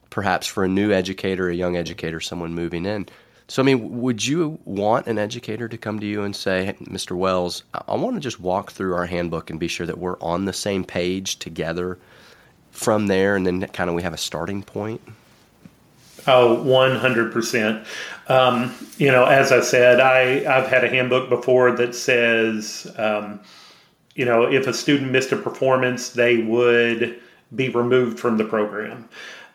perhaps 0.09 0.47
for 0.47 0.63
a 0.63 0.67
new 0.67 0.91
educator 0.91 1.49
a 1.49 1.55
young 1.55 1.75
educator 1.75 2.19
someone 2.19 2.53
moving 2.53 2.85
in 2.85 3.07
so, 3.49 3.61
I 3.61 3.65
mean, 3.65 4.01
would 4.01 4.25
you 4.25 4.59
want 4.65 5.07
an 5.07 5.17
educator 5.17 5.69
to 5.69 5.77
come 5.77 6.01
to 6.01 6.05
you 6.05 6.23
and 6.23 6.35
say, 6.35 6.65
hey, 6.65 6.73
Mr. 6.83 7.15
Wells, 7.15 7.63
I 7.87 7.95
want 7.95 8.15
to 8.15 8.19
just 8.19 8.41
walk 8.41 8.71
through 8.71 8.93
our 8.93 9.05
handbook 9.05 9.49
and 9.49 9.57
be 9.57 9.69
sure 9.69 9.87
that 9.87 9.97
we're 9.97 10.19
on 10.19 10.45
the 10.45 10.53
same 10.53 10.83
page 10.83 11.39
together 11.39 11.97
from 12.71 13.07
there, 13.07 13.37
and 13.37 13.47
then 13.47 13.65
kind 13.67 13.89
of 13.89 13.95
we 13.95 14.03
have 14.03 14.13
a 14.13 14.17
starting 14.17 14.63
point? 14.63 15.01
Oh, 16.27 16.61
100%. 16.65 17.85
Um, 18.27 18.75
you 18.97 19.11
know, 19.11 19.23
as 19.23 19.53
I 19.53 19.61
said, 19.61 20.01
I, 20.01 20.43
I've 20.45 20.67
had 20.67 20.83
a 20.83 20.89
handbook 20.89 21.29
before 21.29 21.71
that 21.77 21.95
says, 21.95 22.91
um, 22.97 23.39
you 24.15 24.25
know, 24.25 24.43
if 24.43 24.67
a 24.67 24.73
student 24.73 25.11
missed 25.11 25.31
a 25.31 25.37
performance, 25.37 26.09
they 26.09 26.39
would 26.39 27.19
be 27.55 27.69
removed 27.69 28.19
from 28.19 28.37
the 28.37 28.43
program. 28.43 29.07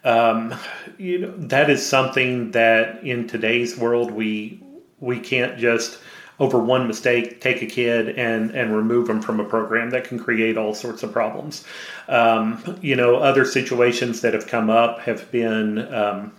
Um, 0.04 0.54
you 0.96 1.18
know, 1.18 1.34
that 1.36 1.68
is 1.68 1.84
something 1.86 2.52
that 2.52 3.04
in 3.04 3.28
today's 3.28 3.76
world 3.76 4.10
we 4.10 4.60
we 4.98 5.20
can't 5.20 5.58
just 5.58 5.98
over 6.40 6.58
one 6.58 6.88
mistake 6.88 7.40
take 7.40 7.62
a 7.62 7.66
kid 7.66 8.18
and 8.18 8.50
and 8.50 8.74
remove 8.74 9.06
them 9.06 9.20
from 9.20 9.38
a 9.38 9.44
program 9.44 9.90
that 9.90 10.04
can 10.04 10.18
create 10.18 10.56
all 10.56 10.74
sorts 10.74 11.04
of 11.04 11.12
problems. 11.12 11.64
Um, 12.08 12.78
you 12.80 12.96
know, 12.96 13.16
other 13.16 13.44
situations 13.44 14.22
that 14.22 14.34
have 14.34 14.48
come 14.48 14.70
up 14.70 15.00
have 15.00 15.30
been 15.30 15.78
um, 15.94 16.32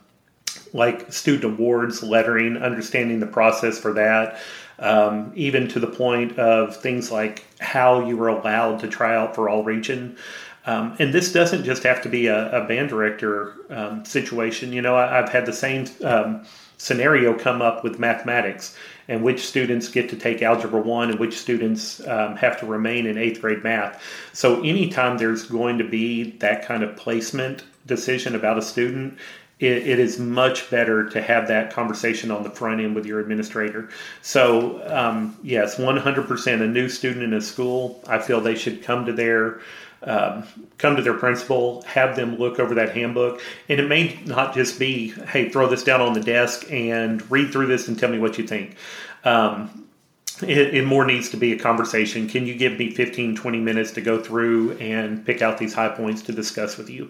like 0.74 1.14
student 1.14 1.54
awards, 1.54 2.04
lettering, 2.04 2.58
understanding 2.58 3.20
the 3.20 3.28
process 3.28 3.80
for 3.80 3.94
that. 3.94 4.40
Um, 4.80 5.32
even 5.36 5.68
to 5.70 5.80
the 5.80 5.88
point 5.88 6.38
of 6.40 6.76
things 6.76 7.12
like 7.12 7.46
how 7.60 8.06
you 8.06 8.18
were 8.18 8.28
allowed 8.28 8.80
to 8.80 8.88
try 8.88 9.16
out 9.16 9.36
for 9.36 9.48
all 9.48 9.64
region. 9.64 10.18
Um, 10.66 10.96
and 10.98 11.14
this 11.14 11.32
doesn't 11.32 11.64
just 11.64 11.84
have 11.84 12.02
to 12.04 12.10
be 12.10 12.28
a, 12.28 12.64
a 12.64 12.68
band 12.68 12.90
director 12.90 13.54
um, 13.70 14.04
situation. 14.04 14.74
You 14.74 14.82
know, 14.82 14.96
I, 14.96 15.16
have 15.16 15.30
had 15.30 15.46
the 15.46 15.54
same 15.54 15.86
um, 16.04 16.46
scenario 16.78 17.38
come 17.38 17.62
up 17.62 17.84
with 17.84 18.00
mathematics 18.00 18.76
and 19.08 19.24
which 19.24 19.46
students 19.46 19.90
get 19.90 20.10
to 20.10 20.16
take 20.16 20.42
Algebra 20.42 20.82
1 20.82 21.12
and 21.12 21.20
which 21.20 21.38
students 21.38 22.06
um, 22.08 22.36
have 22.38 22.60
to 22.60 22.66
remain 22.66 23.06
in 23.06 23.18
eighth 23.18 23.42
grade 23.42 23.64
math. 23.64 24.02
So, 24.32 24.62
anytime 24.62 25.18
there's 25.18 25.46
going 25.46 25.78
to 25.78 25.84
be 25.84 26.32
that 26.38 26.66
kind 26.66 26.84
of 26.84 26.96
placement 26.96 27.64
decision 27.86 28.34
about 28.34 28.58
a 28.58 28.62
student, 28.62 29.18
it, 29.60 29.88
it 29.88 30.00
is 30.00 30.20
much 30.20 30.70
better 30.70 31.10
to 31.10 31.22
have 31.22 31.48
that 31.48 31.72
conversation 31.72 32.32
on 32.32 32.44
the 32.44 32.50
front 32.50 32.82
end 32.82 32.96
with 32.96 33.06
your 33.06 33.20
administrator. 33.20 33.90
So, 34.22 34.82
um, 34.94 35.38
yes, 35.44 35.78
100% 35.78 36.62
a 36.62 36.68
new 36.68 36.90
student 36.90 37.24
in 37.24 37.34
a 37.34 37.42
school, 37.42 38.04
I 38.08 38.20
feel 38.20 38.42
they 38.42 38.56
should 38.56 38.84
come 38.84 39.06
to 39.06 39.14
their 39.14 39.62
um, 40.06 40.44
come 40.80 40.98
to 40.98 41.02
their 41.02 41.14
principal, 41.14 41.82
have 41.84 42.18
them 42.18 42.36
look 42.36 42.60
over 42.60 42.76
that 42.76 42.94
handbook. 42.94 43.42
And 43.70 43.80
it 43.80 43.88
may 43.88 44.20
not 44.26 44.54
just 44.54 44.78
be, 44.78 45.12
hey, 45.12 45.48
throw 45.48 45.68
this 45.68 45.82
down 45.82 46.02
on 46.02 46.12
the 46.12 46.20
desk 46.20 46.70
and 46.70 47.30
read 47.32 47.54
through 47.54 47.68
this 47.68 47.88
and 47.88 47.98
tell 47.98 48.10
me 48.10 48.20
what 48.20 48.38
you 48.38 48.46
think. 48.46 48.76
Um, 49.24 49.88
it, 50.42 50.74
it, 50.76 50.86
more 50.86 51.06
needs 51.06 51.30
to 51.30 51.38
be 51.38 51.54
a 51.54 51.60
conversation. 51.60 52.28
Can 52.28 52.46
you 52.46 52.56
give 52.56 52.78
me 52.78 52.92
15, 52.92 53.36
20 53.36 53.60
minutes 53.60 53.92
to 53.92 54.02
go 54.02 54.22
through 54.22 54.74
and 54.74 55.26
pick 55.26 55.42
out 55.42 55.58
these 55.58 55.74
high 55.74 55.90
points 55.90 56.22
to 56.24 56.34
discuss 56.34 56.78
with 56.78 56.90
you? 56.90 57.10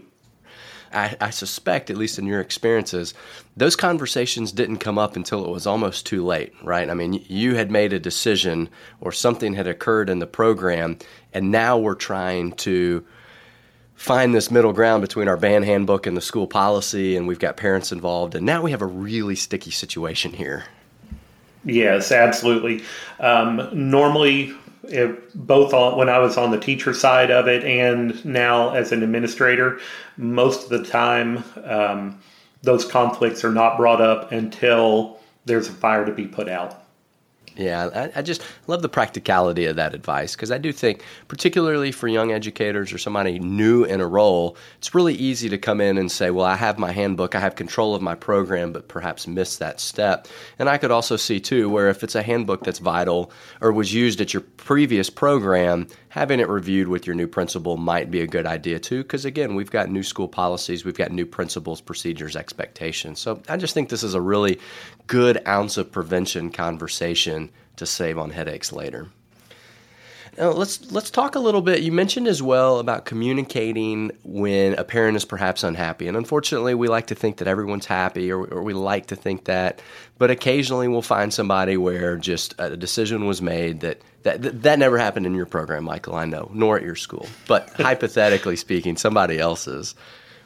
I, 0.94 1.16
I, 1.20 1.30
suspect, 1.32 1.90
at 1.90 1.98
least 1.98 2.20
in 2.20 2.26
your 2.26 2.40
experiences, 2.40 3.14
those 3.58 3.76
conversations 3.76 4.52
didn't 4.52 4.78
come 4.78 4.98
up 4.98 5.16
until 5.16 5.44
it 5.46 5.52
was 5.52 5.66
almost 5.66 6.06
too 6.06 6.26
late, 6.26 6.54
right? 6.64 6.90
I 6.90 6.94
mean, 6.94 7.24
you 7.28 7.56
had 7.56 7.72
made 7.72 7.94
a 7.94 8.00
decision 8.00 8.70
or 9.02 9.12
something 9.12 9.54
had 9.54 9.68
occurred 9.68 10.10
in 10.10 10.20
the 10.20 10.28
program, 10.28 10.98
and 11.34 11.52
now 11.52 11.78
we're 11.78 11.96
trying 11.96 12.54
to 12.54 13.06
find 13.96 14.34
this 14.34 14.52
middle 14.52 14.74
ground 14.74 15.02
between 15.02 15.28
our 15.28 15.38
band 15.38 15.66
handbook 15.66 16.06
and 16.06 16.18
the 16.18 16.22
school 16.22 16.48
policy, 16.48 17.16
and 17.16 17.28
we've 17.28 17.40
got 17.40 17.58
parents 17.58 17.92
involved, 17.92 18.36
and 18.36 18.46
now 18.46 18.62
we 18.62 18.72
have 18.72 18.82
a 18.82 18.88
really 18.88 19.36
sticky 19.36 19.72
situation 19.72 20.34
here. 20.34 20.66
Yes, 21.66 22.12
absolutely. 22.12 22.84
Um, 23.20 23.70
normally, 23.72 24.54
it, 24.84 25.48
both 25.48 25.74
on, 25.74 25.98
when 25.98 26.10
I 26.10 26.20
was 26.20 26.38
on 26.38 26.52
the 26.52 26.60
teacher 26.60 26.94
side 26.94 27.32
of 27.32 27.48
it 27.48 27.64
and 27.64 28.24
now 28.26 28.72
as 28.72 28.92
an 28.92 29.04
administrator, 29.04 29.80
most 30.18 30.64
of 30.64 30.70
the 30.70 30.84
time 30.84 31.44
um, 31.64 32.20
those 32.62 32.86
conflicts 32.86 33.44
are 33.44 33.52
not 33.52 33.78
brought 33.78 34.02
up 34.02 34.32
until 34.32 35.20
there's 35.46 35.68
a 35.68 35.74
fire 35.74 36.06
to 36.06 36.14
be 36.14 36.28
put 36.28 36.48
out. 36.48 36.83
Yeah, 37.56 37.90
I, 37.94 38.20
I, 38.20 38.22
just 38.24 38.42
love 38.66 38.82
the 38.82 38.90
practicality 38.90 39.66
of 39.66 39.76
that 39.76 39.94
advice 39.94 40.36
because 40.36 40.50
I 40.50 40.58
do 40.58 40.72
think, 40.72 41.04
particularly 41.28 41.92
for 41.92 42.08
young 42.08 42.32
educators 42.32 42.92
or 42.92 42.98
somebody 42.98 43.38
new 43.38 43.84
in 43.84 44.02
a 44.02 44.08
role, 44.08 44.58
it's 44.78 44.96
really 44.96 45.14
easy 45.14 45.50
to 45.50 45.58
come 45.60 45.80
in 45.80 46.00
and 46.00 46.12
say, 46.12 46.32
Well, 46.32 46.46
I 46.46 46.56
have 46.56 46.80
my 46.80 46.92
handbook, 46.92 47.36
I 47.36 47.40
have 47.40 47.56
control 47.56 47.94
of 47.94 48.02
my 48.02 48.16
program, 48.16 48.74
but 48.74 48.88
perhaps 48.88 49.28
miss 49.28 49.58
that 49.58 49.80
step. 49.80 50.28
And 50.58 50.68
I 50.68 50.80
could 50.80 50.90
also 50.90 51.16
see, 51.16 51.40
too, 51.40 51.70
where 51.70 51.90
if 51.90 52.04
it's 52.04 52.16
a 52.16 52.24
handbook 52.24 52.64
that's 52.64 52.80
vital 52.80 53.32
or 53.62 53.72
was 53.72 53.94
used 53.94 54.20
at 54.20 54.34
your 54.34 54.42
previous 54.58 55.12
program, 55.12 55.88
having 56.14 56.40
it 56.40 56.48
reviewed 56.48 56.88
with 56.88 57.08
your 57.08 57.16
new 57.16 57.26
principal 57.26 57.76
might 57.76 58.12
be 58.12 58.22
a 58.22 58.28
good 58.28 58.46
idea, 58.46 58.78
too, 58.78 59.02
because 59.02 59.26
again, 59.26 59.56
we've 59.56 59.72
got 59.72 59.90
new 59.90 60.04
school 60.04 60.28
policies, 60.28 60.86
we've 60.86 60.96
got 60.96 61.12
new 61.12 61.26
principles, 61.26 61.82
procedures, 61.82 62.36
expectations. 62.36 63.20
So 63.20 63.42
I 63.50 63.58
just 63.58 63.74
think 63.74 63.90
this 63.90 64.04
is 64.04 64.14
a 64.14 64.22
really 64.22 64.60
good 65.08 65.42
ounce 65.48 65.76
of 65.78 65.92
prevention 65.92 66.52
conversation 66.52 67.50
to 67.78 67.88
save 67.88 68.20
on 68.20 68.30
headaches 68.30 68.72
later. 68.72 69.08
Now 70.38 70.52
let's 70.52 70.92
let's 70.92 71.12
talk 71.12 71.36
a 71.36 71.40
little 71.40 71.62
bit. 71.62 71.82
You 71.82 71.92
mentioned 71.92 72.28
as 72.28 72.42
well 72.42 72.80
about 72.80 73.06
communicating 73.06 74.12
when 74.24 74.74
a 74.76 74.84
parent 74.84 75.16
is 75.16 75.26
perhaps 75.26 75.64
unhappy, 75.64 76.08
and 76.08 76.18
unfortunately, 76.18 76.74
we 76.74 76.88
like 76.88 77.08
to 77.08 77.16
think 77.16 77.38
that 77.38 77.48
everyone's 77.48 77.86
happy, 77.86 78.32
or, 78.32 78.46
or 78.46 78.64
we 78.64 78.74
like 78.74 79.08
to 79.08 79.16
think 79.16 79.46
that, 79.46 79.82
but 80.18 80.32
occasionally 80.32 80.88
we'll 80.88 81.02
find 81.02 81.34
somebody 81.34 81.78
where 81.78 82.18
just 82.18 82.56
a 82.58 82.76
decision 82.76 83.26
was 83.26 83.42
made 83.42 83.82
that 83.82 84.02
that 84.24 84.64
that 84.64 84.80
never 84.80 84.98
happened 84.98 85.26
in 85.26 85.36
your 85.36 85.46
program, 85.46 85.84
Michael. 85.84 86.16
I 86.16 86.26
know, 86.26 86.50
nor 86.54 86.78
at 86.78 86.84
your 86.84 86.96
school, 86.96 87.28
but 87.48 87.70
hypothetically 87.78 88.56
speaking, 88.56 88.98
somebody 88.98 89.38
else's 89.38 89.94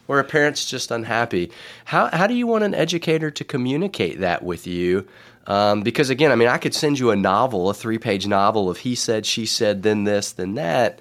where 0.08 0.20
a 0.20 0.24
parent's 0.24 0.65
just 0.65 0.89
unhappy. 0.89 1.51
How, 1.86 2.10
how 2.12 2.27
do 2.27 2.34
you 2.34 2.48
want 2.48 2.63
an 2.63 2.74
educator 2.74 3.29
to 3.29 3.44
communicate 3.44 4.20
that 4.20 4.41
with 4.41 4.65
you? 4.65 5.06
Um, 5.48 5.82
because 5.82 6.10
again, 6.10 6.32
I 6.32 6.36
mean, 6.36 6.50
I 6.50 6.58
could 6.58 6.74
send 6.74 7.00
you 7.00 7.10
a 7.12 7.16
novel, 7.16 7.70
a 7.70 7.74
three 7.74 7.98
page 7.98 8.27
novel 8.27 8.70
of 8.70 8.80
he 8.80 8.96
said, 8.96 9.25
she 9.25 9.46
said, 9.46 9.84
then 9.84 10.04
this, 10.04 10.34
then 10.34 10.56
that. 10.56 11.00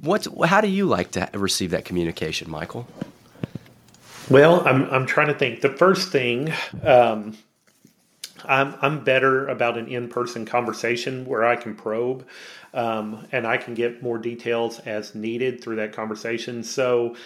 What's, 0.00 0.26
how 0.44 0.60
do 0.60 0.68
you 0.68 0.86
like 0.86 1.12
to 1.12 1.28
receive 1.34 1.70
that 1.70 1.84
communication, 1.84 2.50
Michael? 2.50 2.88
Well, 4.28 4.66
I'm, 4.66 4.84
I'm 4.90 5.06
trying 5.06 5.28
to 5.28 5.34
think. 5.34 5.60
The 5.60 5.70
first 5.70 6.10
thing, 6.10 6.52
um, 6.82 7.36
I'm, 8.44 8.74
I'm 8.80 9.04
better 9.04 9.46
about 9.46 9.78
an 9.78 9.88
in 9.88 10.08
person 10.08 10.46
conversation 10.46 11.24
where 11.26 11.44
I 11.44 11.56
can 11.56 11.74
probe 11.74 12.26
um, 12.74 13.26
and 13.30 13.46
I 13.46 13.56
can 13.56 13.74
get 13.74 14.02
more 14.02 14.18
details 14.18 14.78
as 14.80 15.14
needed 15.14 15.62
through 15.62 15.76
that 15.76 15.92
conversation. 15.92 16.64
So 16.64 17.16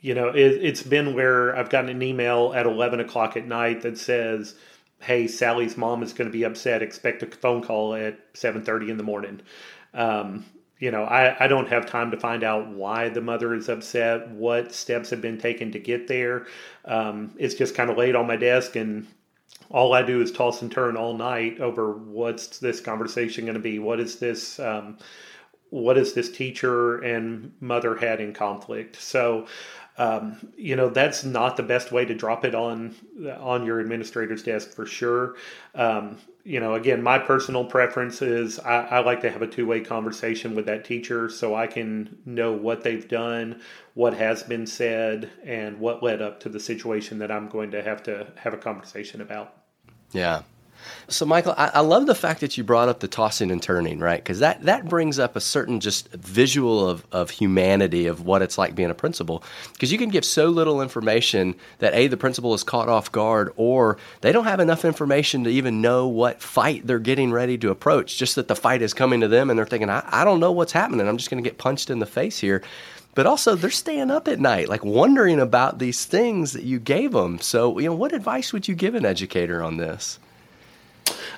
you 0.00 0.14
know, 0.14 0.28
it, 0.28 0.62
has 0.62 0.82
been 0.82 1.14
where 1.14 1.56
I've 1.56 1.70
gotten 1.70 1.90
an 1.90 2.02
email 2.02 2.52
at 2.54 2.66
11 2.66 3.00
o'clock 3.00 3.36
at 3.36 3.46
night 3.46 3.82
that 3.82 3.98
says, 3.98 4.54
hey, 5.02 5.26
Sally's 5.26 5.76
mom 5.76 6.02
is 6.02 6.12
going 6.12 6.28
to 6.28 6.32
be 6.32 6.44
upset. 6.44 6.82
Expect 6.82 7.22
a 7.22 7.26
phone 7.26 7.62
call 7.62 7.94
at 7.94 8.32
7.30 8.34 8.90
in 8.90 8.96
the 8.96 9.02
morning. 9.02 9.40
Um, 9.94 10.44
you 10.78 10.90
know, 10.90 11.04
I, 11.04 11.44
I 11.44 11.48
don't 11.48 11.68
have 11.68 11.86
time 11.86 12.10
to 12.10 12.16
find 12.16 12.42
out 12.42 12.68
why 12.68 13.08
the 13.08 13.20
mother 13.20 13.54
is 13.54 13.68
upset, 13.68 14.28
what 14.30 14.74
steps 14.74 15.10
have 15.10 15.20
been 15.20 15.38
taken 15.38 15.70
to 15.72 15.78
get 15.78 16.08
there. 16.08 16.46
Um, 16.84 17.32
it's 17.36 17.54
just 17.54 17.74
kind 17.74 17.90
of 17.90 17.96
laid 17.96 18.16
on 18.16 18.26
my 18.26 18.36
desk, 18.36 18.74
and 18.74 19.06
all 19.70 19.92
I 19.92 20.02
do 20.02 20.20
is 20.20 20.32
toss 20.32 20.60
and 20.62 20.72
turn 20.72 20.96
all 20.96 21.16
night 21.16 21.60
over 21.60 21.92
what's 21.92 22.58
this 22.58 22.80
conversation 22.80 23.44
going 23.44 23.54
to 23.54 23.60
be? 23.60 23.78
What 23.78 24.00
is 24.00 24.18
this? 24.18 24.58
Um, 24.58 24.98
what 25.70 25.96
is 25.96 26.12
this 26.12 26.30
teacher 26.30 26.98
and 26.98 27.52
mother 27.60 27.96
had 27.96 28.20
in 28.20 28.34
conflict? 28.34 29.00
So 29.00 29.46
Um, 29.98 30.52
you 30.56 30.74
know 30.74 30.88
that's 30.88 31.22
not 31.22 31.56
the 31.56 31.62
best 31.62 31.92
way 31.92 32.04
to 32.06 32.14
drop 32.14 32.44
it 32.44 32.54
on 32.54 32.94
on 33.38 33.66
your 33.66 33.78
administrator's 33.80 34.42
desk 34.42 34.70
for 34.70 34.86
sure. 34.86 35.36
Um, 35.74 36.18
you 36.44 36.58
know, 36.58 36.74
again, 36.74 37.02
my 37.02 37.18
personal 37.18 37.64
preference 37.64 38.20
is 38.20 38.58
I, 38.58 38.82
I 38.82 38.98
like 39.00 39.20
to 39.20 39.30
have 39.30 39.42
a 39.42 39.46
two 39.46 39.66
way 39.66 39.80
conversation 39.80 40.54
with 40.54 40.66
that 40.66 40.84
teacher 40.84 41.28
so 41.28 41.54
I 41.54 41.66
can 41.66 42.18
know 42.24 42.52
what 42.52 42.82
they've 42.82 43.06
done, 43.06 43.60
what 43.94 44.14
has 44.14 44.42
been 44.42 44.66
said, 44.66 45.30
and 45.44 45.78
what 45.78 46.02
led 46.02 46.20
up 46.20 46.40
to 46.40 46.48
the 46.48 46.58
situation 46.58 47.18
that 47.18 47.30
I'm 47.30 47.48
going 47.48 47.70
to 47.72 47.82
have 47.82 48.02
to 48.04 48.26
have 48.36 48.54
a 48.54 48.58
conversation 48.58 49.20
about. 49.20 49.54
Yeah. 50.10 50.42
So, 51.08 51.26
Michael, 51.26 51.54
I, 51.56 51.70
I, 51.74 51.80
love 51.80 52.06
the 52.06 52.14
fact 52.14 52.40
that 52.40 52.56
you 52.56 52.64
brought 52.64 52.88
up 52.88 53.00
the 53.00 53.08
tossing 53.08 53.50
and 53.50 53.62
turning, 53.62 53.98
right? 53.98 54.22
Because 54.22 54.38
that, 54.38 54.62
that 54.62 54.88
brings 54.88 55.18
up 55.18 55.36
a 55.36 55.40
certain 55.40 55.80
just 55.80 56.08
visual 56.12 56.88
of, 56.88 57.06
of 57.12 57.30
humanity 57.30 58.06
of 58.06 58.24
what 58.24 58.42
it's 58.42 58.58
like 58.58 58.74
being 58.74 58.90
a 58.90 58.94
principal. 58.94 59.42
Because 59.72 59.92
you 59.92 59.98
can 59.98 60.08
give 60.08 60.24
so 60.24 60.48
little 60.48 60.80
information 60.80 61.54
that 61.78 61.94
A, 61.94 62.06
the 62.06 62.16
principal 62.16 62.54
is 62.54 62.64
caught 62.64 62.88
off 62.88 63.12
guard, 63.12 63.52
or 63.56 63.98
they 64.20 64.32
don't 64.32 64.44
have 64.44 64.60
enough 64.60 64.84
information 64.84 65.44
to 65.44 65.50
even 65.50 65.80
know 65.80 66.06
what 66.08 66.40
fight 66.40 66.86
they're 66.86 66.98
getting 66.98 67.32
ready 67.32 67.58
to 67.58 67.70
approach, 67.70 68.16
just 68.16 68.36
that 68.36 68.48
the 68.48 68.56
fight 68.56 68.82
is 68.82 68.94
coming 68.94 69.20
to 69.20 69.28
them 69.28 69.50
and 69.50 69.58
they're 69.58 69.66
thinking, 69.66 69.90
I, 69.90 70.02
I 70.06 70.24
don't 70.24 70.40
know 70.40 70.52
what's 70.52 70.72
happening. 70.72 71.06
I'm 71.06 71.16
just 71.16 71.30
going 71.30 71.42
to 71.42 71.48
get 71.48 71.58
punched 71.58 71.90
in 71.90 71.98
the 71.98 72.06
face 72.06 72.38
here 72.38 72.62
but 73.14 73.26
also 73.26 73.54
they're 73.54 73.70
staying 73.70 74.10
up 74.10 74.28
at 74.28 74.40
night, 74.40 74.68
like 74.68 74.84
wondering 74.84 75.40
about 75.40 75.78
these 75.78 76.04
things 76.04 76.52
that 76.52 76.64
you 76.64 76.78
gave 76.78 77.12
them. 77.12 77.38
So, 77.40 77.78
you 77.78 77.86
know, 77.86 77.94
what 77.94 78.12
advice 78.12 78.52
would 78.52 78.68
you 78.68 78.74
give 78.74 78.94
an 78.94 79.04
educator 79.04 79.62
on 79.62 79.76
this? 79.76 80.18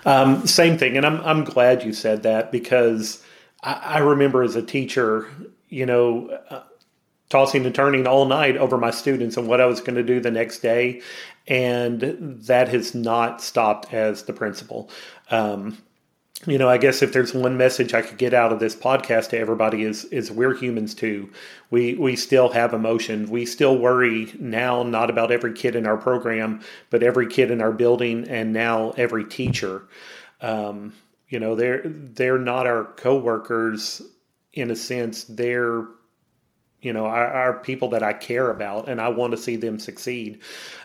Um, 0.04 0.46
same 0.46 0.76
thing, 0.78 0.96
and 0.96 1.06
I'm 1.06 1.20
I'm 1.20 1.44
glad 1.44 1.82
you 1.82 1.92
said 1.92 2.22
that 2.24 2.52
because 2.52 3.22
I, 3.62 3.72
I 3.72 3.98
remember 3.98 4.42
as 4.42 4.56
a 4.56 4.62
teacher, 4.62 5.28
you 5.68 5.86
know, 5.86 6.28
uh, 6.50 6.62
tossing 7.30 7.64
and 7.66 7.74
turning 7.74 8.06
all 8.06 8.26
night 8.26 8.56
over 8.56 8.76
my 8.78 8.90
students 8.90 9.36
and 9.36 9.48
what 9.48 9.60
I 9.60 9.66
was 9.66 9.80
going 9.80 9.96
to 9.96 10.02
do 10.02 10.20
the 10.20 10.30
next 10.30 10.60
day, 10.60 11.00
and 11.46 12.00
that 12.46 12.68
has 12.68 12.94
not 12.94 13.40
stopped 13.42 13.92
as 13.92 14.24
the 14.24 14.32
principal. 14.32 14.90
Um, 15.30 15.78
you 16.46 16.58
know, 16.58 16.68
I 16.68 16.78
guess 16.78 17.02
if 17.02 17.12
there's 17.12 17.32
one 17.32 17.56
message 17.56 17.94
I 17.94 18.02
could 18.02 18.18
get 18.18 18.34
out 18.34 18.52
of 18.52 18.60
this 18.60 18.74
podcast 18.76 19.30
to 19.30 19.38
everybody 19.38 19.82
is 19.82 20.04
is 20.06 20.30
we're 20.30 20.54
humans 20.54 20.94
too. 20.94 21.30
We 21.70 21.94
we 21.94 22.16
still 22.16 22.50
have 22.50 22.72
emotion. 22.72 23.30
We 23.30 23.46
still 23.46 23.78
worry 23.78 24.32
now 24.38 24.82
not 24.82 25.10
about 25.10 25.30
every 25.30 25.52
kid 25.54 25.76
in 25.76 25.86
our 25.86 25.96
program, 25.96 26.60
but 26.90 27.02
every 27.02 27.26
kid 27.26 27.50
in 27.50 27.60
our 27.60 27.72
building 27.72 28.28
and 28.28 28.52
now 28.52 28.90
every 28.96 29.24
teacher. 29.24 29.86
Um, 30.40 30.92
you 31.28 31.40
know, 31.40 31.54
they're 31.54 31.82
they're 31.84 32.38
not 32.38 32.66
our 32.66 32.84
coworkers 32.84 34.02
in 34.52 34.70
a 34.70 34.76
sense. 34.76 35.24
They're 35.24 35.86
you 36.84 36.92
know 36.92 37.06
are, 37.06 37.32
are 37.32 37.58
people 37.60 37.88
that 37.88 38.02
I 38.02 38.12
care 38.12 38.50
about 38.50 38.88
and 38.88 39.00
I 39.00 39.08
want 39.08 39.32
to 39.32 39.36
see 39.36 39.56
them 39.56 39.78
succeed. 39.78 40.40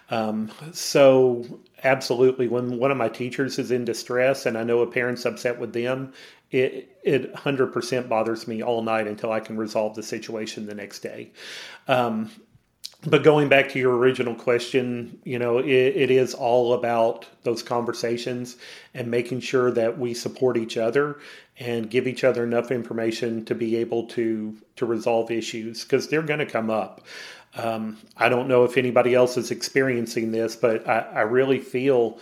Um, 0.10 0.50
so 0.72 1.46
absolutely, 1.84 2.48
when 2.48 2.78
one 2.78 2.92
of 2.92 2.98
my 2.98 3.10
teachers 3.10 3.60
is 3.60 3.70
in 3.70 3.86
distress 3.86 4.46
and 4.46 4.58
I 4.58 4.64
know 4.64 4.80
a 4.80 4.88
parent's 4.88 5.26
upset 5.26 5.60
with 5.60 5.74
them, 5.74 6.14
it 6.52 6.98
it 7.04 7.36
hundred 7.36 7.74
percent 7.74 8.10
bothers 8.10 8.48
me 8.48 8.64
all 8.64 8.82
night 8.82 9.08
until 9.08 9.32
I 9.32 9.40
can 9.42 9.58
resolve 9.58 9.96
the 9.96 10.04
situation 10.04 10.66
the 10.66 10.76
next 10.76 11.00
day. 11.00 11.32
Um, 11.88 12.32
but 13.06 13.24
going 13.24 13.48
back 13.48 13.70
to 13.70 13.80
your 13.80 13.96
original 13.96 14.36
question, 14.36 15.20
you 15.24 15.40
know, 15.40 15.60
it, 15.60 15.68
it 15.68 16.12
is 16.12 16.34
all 16.34 16.74
about 16.74 17.26
those 17.44 17.64
conversations 17.64 18.58
and 18.94 19.10
making 19.10 19.40
sure 19.40 19.72
that 19.72 19.98
we 19.98 20.14
support 20.14 20.58
each 20.58 20.76
other 20.76 21.18
and 21.60 21.90
give 21.90 22.08
each 22.08 22.24
other 22.24 22.44
enough 22.44 22.72
information 22.72 23.44
to 23.46 23.54
be 23.54 23.76
able 23.76 24.06
to 24.08 24.58
to 24.78 24.86
resolve 24.86 25.30
issues 25.30 25.84
because 25.84 26.08
they're 26.08 26.22
going 26.22 26.40
to 26.40 26.46
come 26.46 26.70
up. 26.70 27.02
Um, 27.56 27.98
I 28.16 28.30
don't 28.30 28.48
know 28.48 28.64
if 28.64 28.78
anybody 28.78 29.14
else 29.14 29.36
is 29.36 29.52
experiencing 29.52 30.32
this, 30.32 30.56
but 30.56 30.88
I, 30.88 31.00
I 31.00 31.22
really 31.22 31.60
feel 31.60 32.20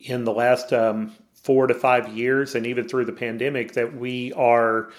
in 0.00 0.24
the 0.24 0.32
last 0.32 0.72
um, 0.72 1.12
four 1.32 1.66
to 1.66 1.74
five 1.74 2.08
years, 2.08 2.54
and 2.54 2.66
even 2.66 2.88
through 2.88 3.04
the 3.06 3.12
pandemic, 3.12 3.72
that 3.72 3.96
we 3.96 4.32
are 4.34 4.90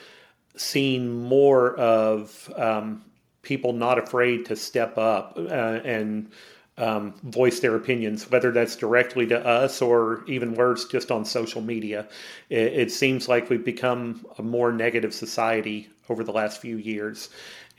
seeing 0.56 1.24
more 1.24 1.76
of 1.76 2.52
um, 2.56 3.04
people 3.42 3.74
not 3.74 4.00
afraid 4.00 4.46
to 4.46 4.56
step 4.56 4.98
up 4.98 5.34
uh, 5.38 5.42
and 5.84 6.32
um, 6.78 7.14
voice 7.24 7.60
their 7.60 7.76
opinions, 7.76 8.30
whether 8.30 8.52
that's 8.52 8.76
directly 8.76 9.26
to 9.28 9.46
us 9.46 9.82
or 9.82 10.24
even 10.28 10.56
worse, 10.56 10.86
just 10.86 11.10
on 11.12 11.24
social 11.24 11.62
media. 11.62 12.08
It, 12.50 12.74
it, 12.74 12.92
seems 12.92 13.30
like 13.30 13.50
we've 13.50 13.64
become 13.64 14.26
a 14.38 14.44
more 14.44 14.74
negative 14.74 15.14
society 15.14 15.90
over 16.10 16.24
the 16.24 16.34
last 16.34 16.60
few 16.60 16.78
years. 16.78 17.30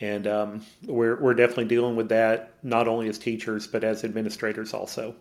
And 0.01 0.27
um, 0.27 0.67
we're, 0.85 1.21
we're 1.21 1.35
definitely 1.35 1.67
dealing 1.67 1.97
with 1.97 2.09
that, 2.09 2.55
not 2.63 2.89
only 2.89 3.09
as 3.09 3.19
teachers, 3.19 3.67
but 3.67 3.85
as 3.85 4.05
administrators 4.05 4.73
also. 4.73 5.15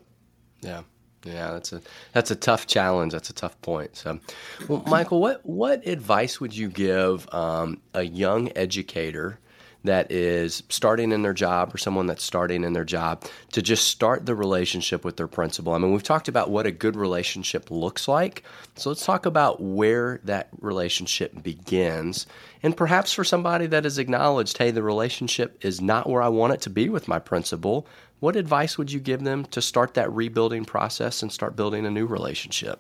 Yeah. 0.62 0.84
Yeah, 1.26 1.54
that's 1.54 1.74
a 1.74 1.82
that's 2.14 2.30
a 2.30 2.36
tough 2.36 2.68
challenge. 2.68 3.12
That's 3.12 3.32
a 3.32 3.34
tough 3.34 3.60
point. 3.64 3.96
So, 3.96 4.20
well, 4.68 4.84
Michael, 4.86 5.20
what 5.20 5.44
what 5.44 5.88
advice 5.88 6.40
would 6.40 6.56
you 6.56 6.70
give 6.70 7.28
um, 7.34 7.82
a 7.96 8.04
young 8.04 8.52
educator 8.56 9.40
that 9.86 10.12
is 10.12 10.64
starting 10.70 11.12
in 11.12 11.22
their 11.22 11.34
job 11.34 11.74
or 11.74 11.78
someone 11.78 12.08
that's 12.08 12.24
starting 12.24 12.64
in 12.64 12.74
their 12.74 12.84
job 12.84 13.24
to 13.54 13.62
just 13.62 13.88
start 13.88 14.26
the 14.26 14.36
relationship 14.36 15.04
with 15.06 15.18
their 15.18 15.28
principal. 15.28 15.74
I 15.74 15.78
mean, 15.78 15.92
we've 15.92 16.04
talked 16.04 16.28
about 16.28 16.50
what 16.50 16.66
a 16.66 16.72
good 16.72 16.96
relationship 16.96 17.72
looks 17.72 18.08
like. 18.08 18.44
So 18.76 18.90
let's 18.90 19.06
talk 19.06 19.26
about 19.26 19.62
where 19.62 20.20
that 20.24 20.50
relationship 20.60 21.42
begins. 21.42 22.28
And 22.62 22.76
perhaps 22.76 23.14
for 23.14 23.24
somebody 23.24 23.68
that 23.68 23.84
has 23.84 23.98
acknowledged, 23.98 24.58
hey, 24.58 24.72
the 24.72 24.84
relationship 24.84 25.64
is 25.64 25.82
not 25.82 26.10
where 26.10 26.22
I 26.22 26.30
want 26.30 26.54
it 26.54 26.62
to 26.62 26.70
be 26.70 26.90
with 26.90 27.08
my 27.08 27.20
principal, 27.20 27.88
what 28.20 28.36
advice 28.36 28.78
would 28.78 28.92
you 28.92 29.00
give 29.00 29.24
them 29.24 29.46
to 29.46 29.62
start 29.62 29.94
that 29.94 30.12
rebuilding 30.12 30.66
process 30.66 31.22
and 31.22 31.32
start 31.32 31.56
building 31.56 31.86
a 31.86 31.92
new 31.92 32.06
relationship? 32.06 32.80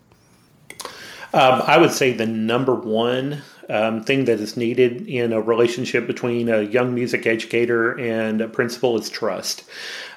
Um, 1.34 1.62
I 1.68 1.78
would 1.78 1.91
say 1.91 2.13
the 2.13 2.26
number 2.26 2.74
one 2.74 3.41
um, 3.69 4.04
thing 4.04 4.25
that 4.25 4.39
is 4.39 4.58
needed 4.58 5.08
in 5.08 5.34
a 5.34 5.41
relationship 5.41 6.08
between 6.08 6.49
a 6.49 6.62
young 6.62 6.93
music 6.93 7.25
educator 7.25 7.99
and 7.99 8.41
a 8.41 8.47
principal 8.47 8.97
is 8.97 9.10
trust. 9.10 9.63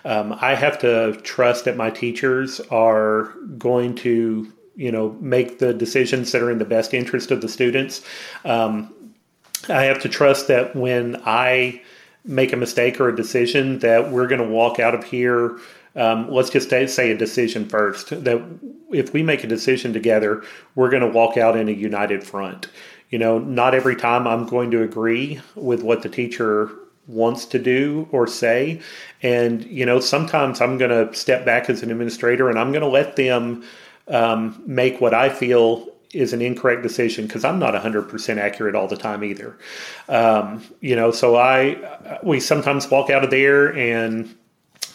Um, 0.05 0.37
I 0.41 0.55
have 0.55 0.79
to 0.81 1.17
trust 1.23 1.65
that 1.65 1.77
my 1.77 1.91
teachers 1.91 2.61
are 2.71 3.35
going 3.57 3.95
to, 3.97 4.53
you 4.77 4.93
know, 4.93 5.17
make 5.21 5.59
the 5.59 5.73
decisions 5.73 6.33
that 6.33 6.43
are 6.43 6.51
in 6.51 6.59
the 6.59 6.65
best 6.65 6.95
interest 6.95 7.31
of 7.31 7.41
the 7.41 7.49
students. 7.49 8.03
Um, 8.45 8.95
I 9.69 9.85
have 9.85 10.01
to 10.03 10.09
trust 10.09 10.49
that 10.49 10.77
when 10.77 11.21
I 11.25 11.83
make 12.25 12.53
a 12.53 12.57
mistake 12.57 13.01
or 13.01 13.09
a 13.09 13.17
decision, 13.17 13.81
that 13.81 14.11
we're 14.13 14.29
going 14.29 14.43
to 14.43 14.49
walk 14.49 14.79
out 14.79 14.95
of 14.95 15.05
here. 15.05 15.59
Um, 15.97 16.31
let's 16.31 16.51
just 16.51 16.71
say 16.71 17.11
a 17.11 17.17
decision 17.17 17.69
first. 17.69 18.11
That 18.11 18.43
if 18.93 19.13
we 19.13 19.23
make 19.23 19.43
a 19.43 19.49
decision 19.49 19.93
together, 19.93 20.45
we're 20.75 20.91
going 20.91 21.03
to 21.03 21.09
walk 21.09 21.37
out 21.37 21.57
in 21.57 21.69
a 21.69 21.73
united 21.73 22.23
front 22.23 22.69
you 23.11 23.19
know, 23.19 23.39
not 23.39 23.75
every 23.75 23.97
time 23.97 24.27
I'm 24.27 24.47
going 24.47 24.71
to 24.73 24.83
agree 24.83 25.41
with 25.55 25.83
what 25.83 26.03
the 26.03 26.09
teacher 26.09 26.71
wants 27.07 27.47
to 27.47 27.59
do 27.59 28.07
or 28.13 28.27
say. 28.27 28.81
And, 29.23 29.65
you 29.65 29.87
know, 29.87 29.99
sometimes 29.99 30.61
I'm 30.61 30.77
going 30.77 30.91
to 30.91 31.15
step 31.15 31.45
back 31.45 31.71
as 31.71 31.83
an 31.83 31.91
administrator 31.91 32.51
and 32.51 32.59
I'm 32.59 32.71
going 32.71 32.83
to 32.83 32.89
let 32.89 33.17
them 33.17 33.65
um, 34.09 34.63
make 34.67 35.01
what 35.01 35.15
I 35.15 35.31
feel 35.31 35.89
is 36.13 36.33
an 36.33 36.41
incorrect 36.41 36.83
decision 36.83 37.27
because 37.27 37.45
I'm 37.45 37.59
not 37.59 37.75
100% 37.75 38.39
accurate 38.39 38.75
all 38.75 38.89
the 38.89 38.97
time 38.97 39.25
either. 39.25 39.59
Um, 40.09 40.65
you 40.81 40.97
know, 40.97 41.11
so 41.11 41.37
I, 41.37 42.19
we 42.23 42.41
sometimes 42.41 42.91
walk 42.91 43.11
out 43.11 43.25
of 43.25 43.31
there 43.31 43.75
and 43.77 44.35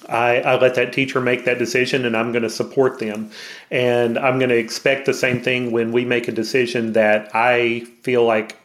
I, 0.09 0.41
I, 0.41 0.59
let 0.59 0.75
that 0.75 0.93
teacher 0.93 1.21
make 1.21 1.45
that 1.45 1.59
decision 1.59 2.05
and 2.05 2.15
I'm 2.15 2.31
going 2.31 2.43
to 2.43 2.49
support 2.49 2.99
them. 2.99 3.31
And 3.71 4.17
I'm 4.17 4.39
going 4.39 4.49
to 4.49 4.57
expect 4.57 5.05
the 5.05 5.13
same 5.13 5.41
thing 5.41 5.71
when 5.71 5.91
we 5.91 6.05
make 6.05 6.27
a 6.27 6.31
decision 6.31 6.93
that 6.93 7.31
I 7.33 7.85
feel 8.01 8.25
like 8.25 8.57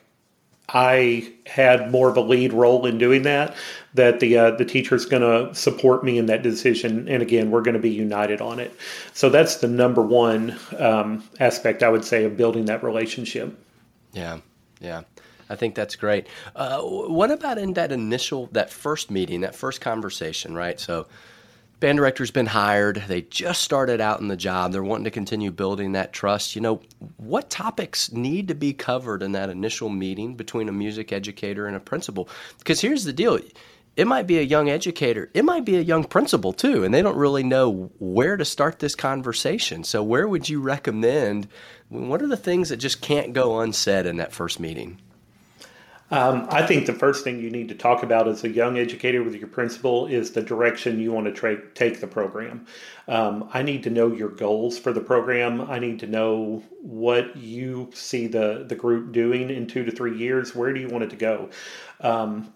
I 0.68 1.32
had 1.46 1.90
more 1.90 2.10
of 2.10 2.16
a 2.16 2.20
lead 2.20 2.52
role 2.52 2.84
in 2.84 2.98
doing 2.98 3.22
that, 3.22 3.56
that 3.94 4.20
the 4.20 4.36
uh, 4.36 4.50
the 4.52 4.66
teacher's 4.66 5.06
going 5.06 5.22
to 5.22 5.54
support 5.54 6.04
me 6.04 6.18
in 6.18 6.26
that 6.26 6.42
decision. 6.42 7.08
And 7.08 7.22
again, 7.22 7.50
we're 7.50 7.62
going 7.62 7.74
to 7.74 7.80
be 7.80 7.90
united 7.90 8.42
on 8.42 8.60
it. 8.60 8.74
So 9.14 9.30
that's 9.30 9.56
the 9.56 9.68
number 9.68 10.02
one 10.02 10.58
um, 10.78 11.24
aspect 11.40 11.82
I 11.82 11.88
would 11.88 12.04
say 12.04 12.24
of 12.24 12.36
building 12.36 12.66
that 12.66 12.82
relationship. 12.82 13.58
Yeah, 14.12 14.40
yeah. 14.78 15.04
I 15.50 15.56
think 15.56 15.74
that's 15.74 15.96
great. 15.96 16.26
Uh, 16.54 16.80
what 16.82 17.30
about 17.30 17.58
in 17.58 17.74
that 17.74 17.92
initial, 17.92 18.48
that 18.52 18.70
first 18.70 19.10
meeting, 19.10 19.40
that 19.40 19.54
first 19.54 19.80
conversation, 19.80 20.54
right? 20.54 20.78
So 20.78 21.06
band 21.80 21.98
director's 21.98 22.30
been 22.30 22.46
hired. 22.46 23.04
They 23.08 23.22
just 23.22 23.62
started 23.62 24.00
out 24.00 24.20
in 24.20 24.28
the 24.28 24.36
job. 24.36 24.72
They're 24.72 24.82
wanting 24.82 25.04
to 25.04 25.10
continue 25.10 25.50
building 25.50 25.92
that 25.92 26.12
trust. 26.12 26.56
You 26.56 26.62
know, 26.62 26.80
what 27.16 27.50
topics 27.50 28.12
need 28.12 28.48
to 28.48 28.54
be 28.54 28.72
covered 28.72 29.22
in 29.22 29.32
that 29.32 29.50
initial 29.50 29.88
meeting 29.88 30.34
between 30.34 30.68
a 30.68 30.72
music 30.72 31.12
educator 31.12 31.66
and 31.66 31.76
a 31.76 31.80
principal? 31.80 32.28
Because 32.58 32.80
here's 32.80 33.04
the 33.04 33.12
deal. 33.12 33.38
It 33.96 34.06
might 34.06 34.28
be 34.28 34.38
a 34.38 34.42
young 34.42 34.68
educator. 34.68 35.28
It 35.34 35.44
might 35.44 35.64
be 35.64 35.76
a 35.76 35.80
young 35.80 36.04
principal 36.04 36.52
too, 36.52 36.84
and 36.84 36.94
they 36.94 37.02
don't 37.02 37.16
really 37.16 37.42
know 37.42 37.90
where 37.98 38.36
to 38.36 38.44
start 38.44 38.78
this 38.78 38.94
conversation. 38.94 39.82
So, 39.82 40.04
where 40.04 40.28
would 40.28 40.48
you 40.48 40.60
recommend? 40.60 41.48
What 41.88 42.22
are 42.22 42.28
the 42.28 42.36
things 42.36 42.68
that 42.68 42.76
just 42.76 43.00
can't 43.00 43.32
go 43.32 43.58
unsaid 43.58 44.06
in 44.06 44.18
that 44.18 44.32
first 44.32 44.60
meeting? 44.60 45.00
Um, 46.10 46.46
I 46.50 46.66
think 46.66 46.86
the 46.86 46.94
first 46.94 47.22
thing 47.22 47.38
you 47.38 47.50
need 47.50 47.68
to 47.68 47.74
talk 47.74 48.02
about 48.02 48.28
as 48.28 48.42
a 48.42 48.48
young 48.48 48.78
educator 48.78 49.22
with 49.22 49.34
your 49.34 49.48
principal 49.48 50.06
is 50.06 50.30
the 50.30 50.40
direction 50.40 50.98
you 50.98 51.12
want 51.12 51.26
to 51.26 51.32
tra- 51.32 51.68
take 51.72 52.00
the 52.00 52.06
program. 52.06 52.66
Um, 53.08 53.48
I 53.52 53.62
need 53.62 53.82
to 53.82 53.90
know 53.90 54.12
your 54.12 54.30
goals 54.30 54.78
for 54.78 54.92
the 54.92 55.02
program. 55.02 55.60
I 55.60 55.78
need 55.78 55.98
to 56.00 56.06
know 56.06 56.62
what 56.80 57.36
you 57.36 57.90
see 57.92 58.26
the, 58.26 58.64
the 58.66 58.74
group 58.74 59.12
doing 59.12 59.50
in 59.50 59.66
two 59.66 59.84
to 59.84 59.92
three 59.92 60.16
years. 60.16 60.54
Where 60.54 60.72
do 60.72 60.80
you 60.80 60.88
want 60.88 61.04
it 61.04 61.10
to 61.10 61.16
go? 61.16 61.50
Um, 62.00 62.54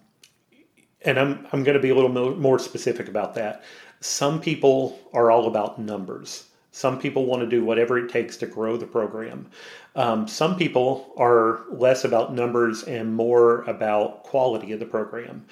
and 1.01 1.19
I'm, 1.19 1.47
I'm 1.51 1.63
going 1.63 1.75
to 1.75 1.81
be 1.81 1.89
a 1.89 1.95
little 1.95 2.35
more 2.35 2.57
specific 2.57 3.07
about 3.07 3.35
that. 3.35 3.63
Some 3.99 4.41
people 4.41 4.99
are 5.13 5.29
all 5.29 5.47
about 5.47 5.77
numbers. 5.77 6.49
Some 6.75 6.97
people 6.97 7.27
want 7.27 7.43
to 7.43 7.47
do 7.47 7.63
whatever 7.63 7.99
it 7.99 8.09
takes 8.09 8.35
to 8.37 8.47
grow 8.47 8.77
the 8.77 8.87
program. 8.87 9.45
Um, 9.95 10.27
some 10.27 10.57
people 10.57 11.13
are 11.17 11.61
less 11.69 12.03
about 12.03 12.33
numbers 12.33 12.81
and 12.81 13.15
more 13.15 13.61
about 13.61 14.23
quality 14.23 14.71
of 14.71 14.79
the 14.79 14.87
program. 14.87 15.45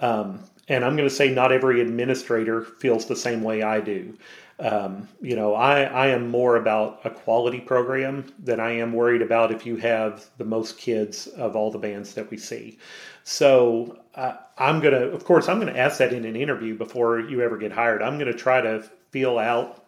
Um, 0.00 0.40
and 0.66 0.84
I'm 0.84 0.96
going 0.96 1.08
to 1.08 1.14
say 1.14 1.32
not 1.32 1.52
every 1.52 1.80
administrator 1.80 2.64
feels 2.64 3.06
the 3.06 3.14
same 3.14 3.44
way 3.44 3.62
I 3.62 3.80
do. 3.80 4.18
Um, 4.58 5.08
you 5.20 5.36
know, 5.36 5.54
I, 5.54 5.82
I 5.82 6.06
am 6.08 6.28
more 6.28 6.56
about 6.56 7.00
a 7.04 7.10
quality 7.10 7.60
program 7.60 8.26
than 8.40 8.58
I 8.58 8.72
am 8.72 8.92
worried 8.92 9.22
about 9.22 9.52
if 9.52 9.64
you 9.64 9.76
have 9.76 10.28
the 10.38 10.44
most 10.44 10.76
kids 10.76 11.28
of 11.28 11.54
all 11.54 11.70
the 11.70 11.78
bands 11.78 12.14
that 12.14 12.30
we 12.32 12.36
see. 12.36 12.78
So 13.22 14.00
uh, 14.16 14.38
I'm 14.58 14.80
going 14.80 14.94
to, 14.94 15.12
of 15.12 15.24
course, 15.24 15.48
I'm 15.48 15.60
going 15.60 15.72
to 15.72 15.78
ask 15.78 15.98
that 15.98 16.12
in 16.12 16.24
an 16.24 16.34
interview 16.34 16.76
before 16.76 17.20
you 17.20 17.42
ever 17.42 17.58
get 17.58 17.70
hired. 17.70 18.02
I'm 18.02 18.18
going 18.18 18.32
to 18.32 18.38
try 18.38 18.60
to 18.60 18.82
feel 19.10 19.38
out 19.38 19.83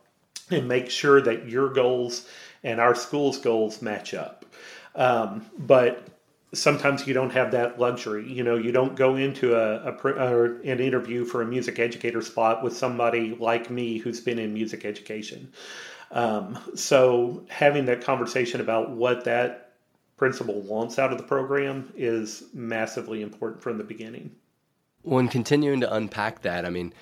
and 0.51 0.69
make 0.69 0.91
sure 0.91 1.21
that 1.21 1.49
your 1.49 1.71
goals 1.71 2.29
and 2.63 2.81
our 2.81 2.95
school's 2.95 3.39
goals 3.39 3.83
match 3.83 4.15
up. 4.15 4.45
Um, 4.95 5.47
but 5.59 6.07
sometimes 6.55 7.07
you 7.07 7.15
don't 7.15 7.31
have 7.31 7.53
that 7.53 7.79
luxury. 7.79 8.31
You 8.31 8.43
know, 8.43 8.57
you 8.57 8.73
don't 8.73 8.97
go 8.97 9.17
into 9.17 9.55
a, 9.55 9.93
a, 9.93 10.45
an 10.63 10.81
interview 10.81 11.25
for 11.25 11.43
a 11.43 11.47
music 11.47 11.79
educator 11.79 12.23
spot 12.23 12.63
with 12.63 12.77
somebody 12.77 13.37
like 13.39 13.71
me 13.71 13.99
who's 13.99 14.21
been 14.21 14.39
in 14.39 14.55
music 14.55 14.85
education. 14.85 15.53
Um, 16.11 16.59
so 16.75 17.45
having 17.49 17.87
that 17.87 18.03
conversation 18.03 18.61
about 18.61 18.91
what 18.91 19.25
that 19.25 19.75
principal 20.17 20.61
wants 20.63 20.99
out 20.99 21.13
of 21.13 21.19
the 21.19 21.25
program 21.25 21.93
is 21.97 22.45
massively 22.55 23.23
important 23.23 23.63
from 23.63 23.77
the 23.77 23.85
beginning. 23.85 24.35
When 25.03 25.29
continuing 25.29 25.81
to 25.81 25.93
unpack 25.93 26.43
that, 26.43 26.65
I 26.65 26.71
mean, 26.71 26.93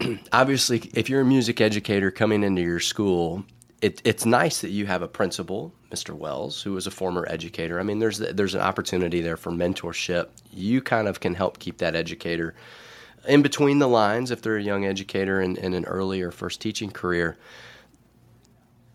obviously, 0.32 0.90
if 0.94 1.08
you're 1.08 1.20
a 1.20 1.24
music 1.26 1.60
educator 1.60 2.10
coming 2.10 2.42
into 2.42 2.62
your 2.62 2.80
school, 2.80 3.44
it, 3.80 4.00
it's 4.04 4.24
nice 4.26 4.60
that 4.60 4.70
you 4.70 4.86
have 4.86 5.02
a 5.02 5.08
principal, 5.08 5.72
Mr. 5.90 6.14
Wells, 6.14 6.62
who 6.62 6.76
is 6.76 6.86
a 6.86 6.90
former 6.90 7.26
educator. 7.28 7.78
I 7.78 7.82
mean, 7.82 7.98
there's 7.98 8.18
there's 8.18 8.54
an 8.54 8.60
opportunity 8.60 9.20
there 9.20 9.36
for 9.36 9.50
mentorship. 9.50 10.28
You 10.52 10.80
kind 10.82 11.08
of 11.08 11.20
can 11.20 11.34
help 11.34 11.58
keep 11.58 11.78
that 11.78 11.94
educator 11.94 12.54
in 13.26 13.42
between 13.42 13.78
the 13.78 13.88
lines 13.88 14.30
if 14.30 14.42
they're 14.42 14.56
a 14.56 14.62
young 14.62 14.84
educator 14.84 15.40
in, 15.40 15.56
in 15.56 15.74
an 15.74 15.84
earlier 15.84 16.30
first 16.30 16.60
teaching 16.60 16.90
career. 16.90 17.36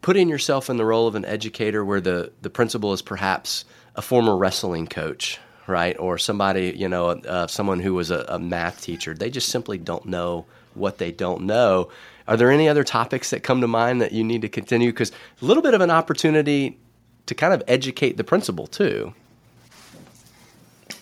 Putting 0.01 0.27
yourself 0.27 0.69
in 0.69 0.77
the 0.77 0.85
role 0.85 1.07
of 1.07 1.15
an 1.15 1.23
educator 1.23 1.85
where 1.85 2.01
the, 2.01 2.33
the 2.41 2.49
principal 2.49 2.91
is 2.91 3.01
perhaps 3.01 3.63
a 3.95 4.01
former 4.01 4.35
wrestling 4.35 4.87
coach, 4.87 5.39
right? 5.65 5.97
Or 5.97 6.17
somebody, 6.17 6.73
you 6.75 6.89
know, 6.89 7.09
uh, 7.09 7.47
someone 7.47 7.79
who 7.79 7.93
was 7.93 8.11
a, 8.11 8.25
a 8.27 8.37
math 8.37 8.81
teacher. 8.81 9.13
They 9.13 9.29
just 9.29 9.47
simply 9.47 9.77
don't 9.77 10.05
know 10.05 10.45
what 10.75 10.97
they 10.97 11.11
don't 11.11 11.41
know 11.41 11.89
are 12.27 12.37
there 12.37 12.51
any 12.51 12.69
other 12.69 12.83
topics 12.83 13.29
that 13.31 13.43
come 13.43 13.61
to 13.61 13.67
mind 13.67 14.01
that 14.01 14.11
you 14.11 14.23
need 14.23 14.41
to 14.41 14.49
continue? 14.49 14.91
Because 14.91 15.11
a 15.41 15.45
little 15.45 15.63
bit 15.63 15.73
of 15.73 15.81
an 15.81 15.91
opportunity 15.91 16.79
to 17.25 17.35
kind 17.35 17.53
of 17.53 17.63
educate 17.67 18.17
the 18.17 18.23
principal 18.23 18.67
too. 18.67 19.13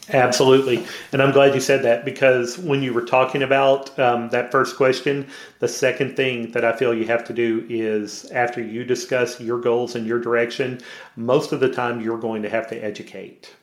Absolutely. 0.09 0.85
And 1.13 1.21
I'm 1.21 1.31
glad 1.31 1.53
you 1.53 1.61
said 1.61 1.83
that 1.83 2.03
because 2.03 2.57
when 2.57 2.83
you 2.83 2.91
were 2.91 3.05
talking 3.05 3.43
about 3.43 3.97
um, 3.97 4.29
that 4.29 4.51
first 4.51 4.75
question, 4.75 5.29
the 5.59 5.69
second 5.69 6.17
thing 6.17 6.51
that 6.51 6.65
I 6.65 6.75
feel 6.75 6.93
you 6.93 7.05
have 7.05 7.23
to 7.25 7.33
do 7.33 7.65
is 7.69 8.29
after 8.31 8.61
you 8.61 8.83
discuss 8.83 9.39
your 9.39 9.59
goals 9.59 9.95
and 9.95 10.05
your 10.05 10.19
direction, 10.19 10.81
most 11.15 11.53
of 11.53 11.61
the 11.61 11.69
time 11.69 12.01
you're 12.01 12.17
going 12.17 12.41
to 12.41 12.49
have 12.49 12.67
to 12.69 12.75
educate. 12.83 13.55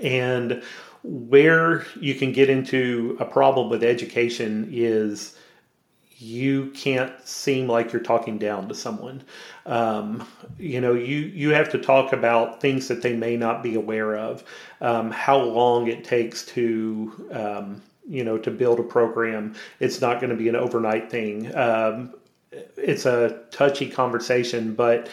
And 0.00 0.62
where 1.02 1.86
you 1.98 2.14
can 2.14 2.32
get 2.32 2.50
into 2.50 3.16
a 3.20 3.24
problem 3.24 3.70
with 3.70 3.82
education 3.82 4.68
is 4.72 5.36
you 6.20 6.70
can't 6.72 7.12
seem 7.26 7.66
like 7.66 7.92
you're 7.92 8.02
talking 8.02 8.36
down 8.36 8.68
to 8.68 8.74
someone. 8.74 9.22
Um, 9.64 10.26
you 10.58 10.80
know, 10.80 10.92
you 10.92 11.16
you 11.16 11.50
have 11.50 11.70
to 11.70 11.78
talk 11.78 12.12
about 12.12 12.60
things 12.60 12.88
that 12.88 13.00
they 13.00 13.16
may 13.16 13.36
not 13.36 13.62
be 13.62 13.74
aware 13.74 14.16
of, 14.16 14.44
um, 14.82 15.10
how 15.10 15.38
long 15.38 15.88
it 15.88 16.04
takes 16.04 16.44
to 16.46 17.26
um, 17.32 17.82
you 18.06 18.22
know 18.22 18.36
to 18.36 18.50
build 18.50 18.80
a 18.80 18.82
program. 18.82 19.54
It's 19.78 20.02
not 20.02 20.20
going 20.20 20.30
to 20.30 20.36
be 20.36 20.48
an 20.50 20.56
overnight 20.56 21.10
thing. 21.10 21.54
Um, 21.56 22.14
it's 22.76 23.06
a 23.06 23.42
touchy 23.50 23.88
conversation, 23.88 24.74
but 24.74 25.08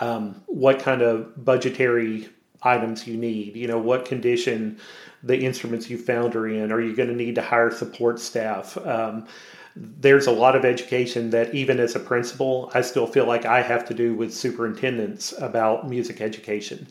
um, 0.00 0.42
what 0.46 0.80
kind 0.80 1.02
of 1.02 1.44
budgetary 1.44 2.28
items 2.62 3.06
you 3.06 3.16
need? 3.16 3.56
You 3.56 3.68
know, 3.68 3.78
what 3.78 4.04
condition 4.04 4.78
the 5.22 5.38
instruments 5.38 5.90
you 5.90 5.98
found 5.98 6.36
are 6.36 6.48
in? 6.48 6.72
Are 6.72 6.80
you 6.80 6.94
going 6.94 7.08
to 7.08 7.14
need 7.14 7.34
to 7.36 7.42
hire 7.42 7.70
support 7.70 8.20
staff? 8.20 8.76
Um, 8.78 9.26
there's 9.76 10.26
a 10.26 10.32
lot 10.32 10.56
of 10.56 10.64
education 10.64 11.30
that 11.30 11.54
even 11.54 11.78
as 11.78 11.94
a 11.94 12.00
principal 12.00 12.70
i 12.74 12.80
still 12.80 13.06
feel 13.06 13.26
like 13.26 13.44
i 13.44 13.62
have 13.62 13.84
to 13.84 13.94
do 13.94 14.14
with 14.14 14.34
superintendents 14.34 15.32
about 15.38 15.88
music 15.88 16.20
education 16.20 16.86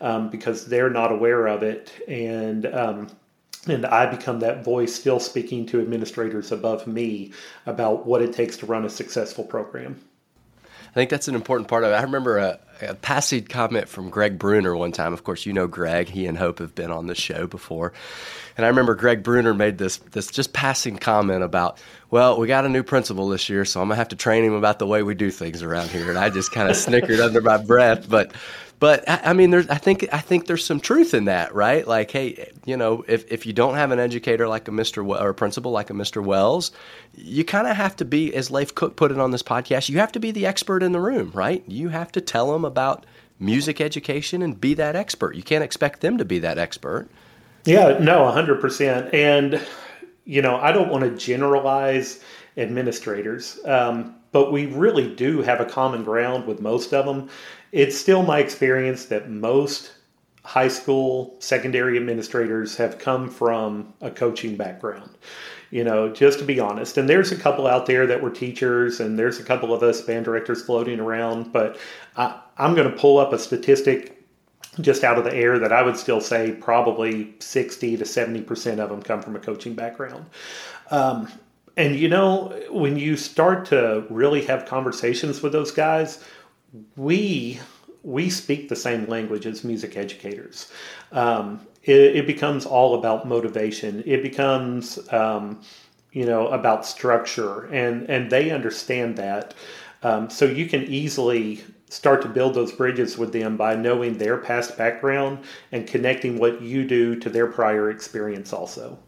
um, 0.00 0.28
because 0.28 0.66
they're 0.66 0.90
not 0.90 1.12
aware 1.12 1.46
of 1.46 1.62
it 1.62 1.92
and 2.08 2.66
um, 2.66 3.08
and 3.68 3.86
i 3.86 4.06
become 4.06 4.40
that 4.40 4.64
voice 4.64 4.94
still 4.94 5.20
speaking 5.20 5.64
to 5.64 5.80
administrators 5.80 6.50
above 6.50 6.86
me 6.86 7.32
about 7.66 8.06
what 8.06 8.22
it 8.22 8.32
takes 8.32 8.56
to 8.56 8.66
run 8.66 8.84
a 8.84 8.90
successful 8.90 9.44
program 9.44 10.00
I 10.92 10.94
think 10.94 11.08
that's 11.08 11.26
an 11.26 11.34
important 11.34 11.68
part 11.68 11.84
of 11.84 11.90
it. 11.90 11.94
I 11.94 12.02
remember 12.02 12.36
a, 12.36 12.58
a, 12.82 12.94
passing 12.94 13.44
comment 13.44 13.88
from 13.88 14.10
Greg 14.10 14.38
Bruner 14.38 14.76
one 14.76 14.92
time. 14.92 15.14
Of 15.14 15.24
course, 15.24 15.46
you 15.46 15.54
know 15.54 15.66
Greg. 15.66 16.10
He 16.10 16.26
and 16.26 16.36
Hope 16.36 16.58
have 16.58 16.74
been 16.74 16.90
on 16.90 17.06
the 17.06 17.14
show 17.14 17.46
before. 17.46 17.94
And 18.58 18.66
I 18.66 18.68
remember 18.68 18.94
Greg 18.94 19.22
Bruner 19.22 19.54
made 19.54 19.78
this 19.78 19.96
this 19.96 20.26
just 20.26 20.52
passing 20.52 20.98
comment 20.98 21.42
about, 21.42 21.80
well, 22.10 22.38
we 22.38 22.46
got 22.46 22.66
a 22.66 22.68
new 22.68 22.82
principal 22.82 23.28
this 23.28 23.48
year, 23.48 23.64
so 23.64 23.80
I'm 23.80 23.88
gonna 23.88 23.96
have 23.96 24.08
to 24.08 24.16
train 24.16 24.44
him 24.44 24.52
about 24.52 24.78
the 24.78 24.86
way 24.86 25.02
we 25.02 25.14
do 25.14 25.30
things 25.30 25.62
around 25.62 25.88
here. 25.88 26.10
And 26.10 26.18
I 26.18 26.28
just 26.28 26.52
kind 26.52 26.68
of 26.68 26.76
snickered 26.76 27.20
under 27.20 27.40
my 27.40 27.56
breath, 27.56 28.06
but 28.06 28.32
but 28.82 29.04
I 29.06 29.32
mean, 29.32 29.50
there's 29.50 29.68
I 29.68 29.76
think 29.76 30.08
I 30.12 30.18
think 30.18 30.48
there's 30.48 30.64
some 30.64 30.80
truth 30.80 31.14
in 31.14 31.26
that, 31.26 31.54
right? 31.54 31.86
Like, 31.86 32.10
hey, 32.10 32.50
you 32.64 32.76
know, 32.76 33.04
if 33.06 33.30
if 33.30 33.46
you 33.46 33.52
don't 33.52 33.76
have 33.76 33.92
an 33.92 34.00
educator 34.00 34.48
like 34.48 34.66
a 34.66 34.72
Mr. 34.72 35.06
or 35.06 35.28
a 35.28 35.34
principal 35.34 35.70
like 35.70 35.88
a 35.88 35.92
Mr. 35.92 36.20
Wells, 36.20 36.72
you 37.14 37.44
kind 37.44 37.68
of 37.68 37.76
have 37.76 37.94
to 37.94 38.04
be, 38.04 38.34
as 38.34 38.50
Leif 38.50 38.74
Cook 38.74 38.96
put 38.96 39.12
it 39.12 39.20
on 39.20 39.30
this 39.30 39.44
podcast, 39.44 39.88
you 39.88 39.98
have 39.98 40.10
to 40.10 40.18
be 40.18 40.32
the 40.32 40.46
expert 40.46 40.82
in 40.82 40.90
the 40.90 40.98
room, 40.98 41.30
right? 41.32 41.62
You 41.68 41.90
have 41.90 42.10
to 42.10 42.20
tell 42.20 42.50
them 42.50 42.64
about 42.64 43.06
music 43.38 43.80
education 43.80 44.42
and 44.42 44.60
be 44.60 44.74
that 44.74 44.96
expert. 44.96 45.36
You 45.36 45.44
can't 45.44 45.62
expect 45.62 46.00
them 46.00 46.18
to 46.18 46.24
be 46.24 46.40
that 46.40 46.58
expert. 46.58 47.08
Yeah, 47.64 47.98
no, 48.00 48.28
hundred 48.32 48.60
percent. 48.60 49.14
And 49.14 49.64
you 50.24 50.42
know, 50.42 50.56
I 50.56 50.72
don't 50.72 50.90
want 50.90 51.04
to 51.04 51.16
generalize 51.24 52.18
administrators, 52.56 53.60
um, 53.64 54.16
but 54.32 54.50
we 54.50 54.66
really 54.66 55.14
do 55.14 55.42
have 55.42 55.60
a 55.60 55.64
common 55.64 56.02
ground 56.02 56.46
with 56.46 56.60
most 56.60 56.92
of 56.92 57.06
them. 57.06 57.28
It's 57.70 57.96
still 57.96 58.22
my 58.22 58.38
experience 58.40 59.06
that 59.06 59.30
most 59.30 59.92
high 60.44 60.68
school 60.68 61.36
secondary 61.38 61.96
administrators 61.96 62.76
have 62.76 62.98
come 62.98 63.30
from 63.30 63.94
a 64.00 64.10
coaching 64.10 64.56
background 64.56 65.16
you 65.72 65.82
know 65.82 66.08
just 66.08 66.38
to 66.38 66.44
be 66.44 66.60
honest. 66.60 66.96
And 66.96 67.08
there's 67.08 67.32
a 67.32 67.36
couple 67.36 67.66
out 67.66 67.86
there 67.86 68.06
that 68.06 68.22
were 68.22 68.30
teachers 68.30 69.00
and 69.00 69.18
there's 69.18 69.40
a 69.40 69.42
couple 69.42 69.74
of 69.74 69.82
us 69.82 70.00
band 70.02 70.24
directors 70.24 70.62
floating 70.62 71.00
around 71.00 71.52
but 71.52 71.78
I, 72.16 72.40
i'm 72.58 72.74
going 72.76 72.88
to 72.88 72.96
pull 72.96 73.18
up 73.18 73.32
a 73.32 73.38
statistic 73.38 74.22
just 74.80 75.02
out 75.02 75.18
of 75.18 75.24
the 75.24 75.34
air 75.34 75.58
that 75.58 75.72
i 75.72 75.82
would 75.82 75.96
still 75.96 76.20
say 76.20 76.52
probably 76.52 77.34
60 77.40 77.96
to 77.96 78.04
70% 78.04 78.78
of 78.78 78.90
them 78.90 79.02
come 79.02 79.20
from 79.20 79.34
a 79.34 79.40
coaching 79.40 79.74
background. 79.74 80.26
Um, 80.90 81.28
and 81.76 81.96
you 81.96 82.08
know 82.08 82.58
when 82.70 82.96
you 82.96 83.16
start 83.16 83.66
to 83.66 84.04
really 84.10 84.44
have 84.44 84.66
conversations 84.66 85.42
with 85.42 85.52
those 85.52 85.70
guys 85.70 86.24
we 86.96 87.60
we 88.02 88.28
speak 88.30 88.68
the 88.68 88.76
same 88.76 89.06
language 89.06 89.46
as 89.46 89.64
music 89.64 89.96
educators. 89.96 90.70
Um, 91.12 91.60
it, 91.84 92.16
it, 92.16 92.26
becomes 92.26 92.66
all 92.66 92.96
about 92.96 93.28
motivation. 93.28 94.02
It 94.06 94.22
becomes 94.22 94.98
um, 95.12 95.60
you 96.12 96.26
know 96.26 96.48
about 96.48 96.86
structure, 96.86 97.66
and 97.66 98.08
and 98.08 98.30
they 98.30 98.50
understand 98.50 99.16
that. 99.16 99.54
Um, 100.02 100.30
so 100.30 100.44
you 100.44 100.66
can 100.66 100.82
easily 100.84 101.62
start 101.88 102.22
to 102.22 102.28
build 102.28 102.54
those 102.54 102.72
bridges 102.72 103.18
with 103.18 103.32
them 103.32 103.56
by 103.56 103.76
knowing 103.76 104.16
their 104.16 104.38
past 104.38 104.76
background 104.78 105.44
and 105.70 105.86
connecting 105.86 106.38
what 106.38 106.60
you 106.62 106.84
do 106.86 107.14
to 107.16 107.28
their 107.28 107.46
prior 107.46 107.90
experience 107.90 108.52
also. 108.52 108.98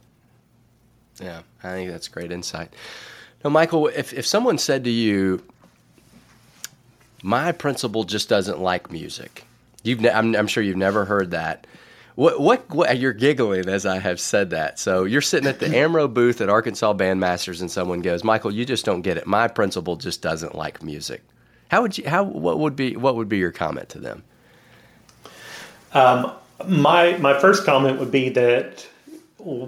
Yeah, 1.21 1.43
I 1.63 1.73
think 1.73 1.91
that's 1.91 2.09
great 2.09 2.33
insight. 2.33 2.73
Now, 3.45 3.51
Michael, 3.51 3.89
if, 3.89 4.13
if 4.13 4.27
someone 4.27 4.59
said 4.59 4.85
to 4.85 4.91
you, 4.91 5.43
my 7.23 7.53
principal 7.53 8.05
just 8.05 8.29
doesn't 8.29 8.61
like 8.61 8.91
music. 8.91 9.45
You've 9.83 10.01
ne- 10.01 10.11
I'm, 10.11 10.35
I'm, 10.35 10.47
sure 10.47 10.63
you've 10.63 10.77
never 10.77 11.05
heard 11.05 11.31
that. 11.33 11.67
What, 12.15 12.41
what, 12.41 12.69
what 12.71 12.99
you're 12.99 13.13
giggling 13.13 13.69
as 13.69 13.87
I 13.87 13.99
have 13.99 14.19
said 14.19 14.51
that. 14.51 14.79
So 14.79 15.05
you're 15.05 15.21
sitting 15.21 15.49
at 15.49 15.59
the 15.59 15.77
Amro 15.77 16.09
booth 16.09 16.41
at 16.41 16.49
Arkansas 16.49 16.95
Bandmasters, 16.95 17.61
and 17.61 17.71
someone 17.71 18.01
goes, 18.01 18.25
"Michael, 18.25 18.53
you 18.53 18.65
just 18.65 18.85
don't 18.85 19.03
get 19.03 19.17
it. 19.17 19.27
My 19.27 19.49
principal 19.49 19.97
just 19.97 20.23
doesn't 20.23 20.55
like 20.55 20.83
music." 20.83 21.23
How 21.69 21.83
would 21.83 21.99
you? 21.99 22.09
How 22.09 22.23
what 22.23 22.61
would 22.61 22.77
be 22.77 22.97
what 22.97 23.17
would 23.17 23.29
be 23.29 23.39
your 23.39 23.51
comment 23.51 23.89
to 23.91 23.99
them? 23.99 24.23
Um, 25.93 26.33
my 26.69 27.17
my 27.19 27.39
first 27.41 27.65
comment 27.65 27.99
would 27.99 28.13
be 28.13 28.29
that 28.31 28.87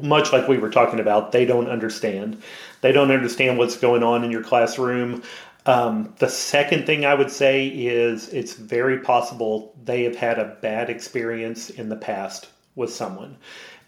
much 0.02 0.32
like 0.32 0.48
we 0.48 0.58
were 0.58 0.70
talking 0.70 1.00
about, 1.00 1.32
they 1.32 1.44
don't 1.44 1.68
understand. 1.68 2.42
They 2.80 2.92
don't 2.92 3.10
understand 3.10 3.58
what's 3.58 3.76
going 3.76 4.02
on 4.02 4.24
in 4.24 4.30
your 4.30 4.42
classroom. 4.42 5.22
Um, 5.66 6.14
the 6.18 6.28
second 6.28 6.86
thing 6.86 7.04
I 7.04 7.14
would 7.14 7.30
say 7.30 7.66
is 7.66 8.28
it's 8.28 8.54
very 8.54 9.00
possible 9.00 9.74
they 9.84 10.04
have 10.04 10.14
had 10.14 10.38
a 10.38 10.56
bad 10.62 10.88
experience 10.88 11.70
in 11.70 11.88
the 11.88 11.96
past 11.96 12.48
with 12.76 12.92
someone, 12.92 13.36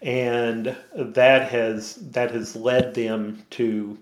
and 0.01 0.75
that 0.93 1.49
has 1.49 1.95
that 2.11 2.31
has 2.31 2.55
led 2.55 2.95
them 2.95 3.43
to 3.51 3.97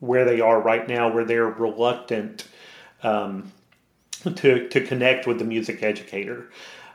where 0.00 0.24
they 0.24 0.40
are 0.40 0.60
right 0.60 0.88
now, 0.88 1.12
where 1.12 1.24
they're 1.24 1.46
reluctant 1.46 2.48
um, 3.02 3.52
to 4.36 4.66
to 4.68 4.80
connect 4.80 5.26
with 5.26 5.38
the 5.38 5.44
music 5.44 5.82
educator. 5.82 6.48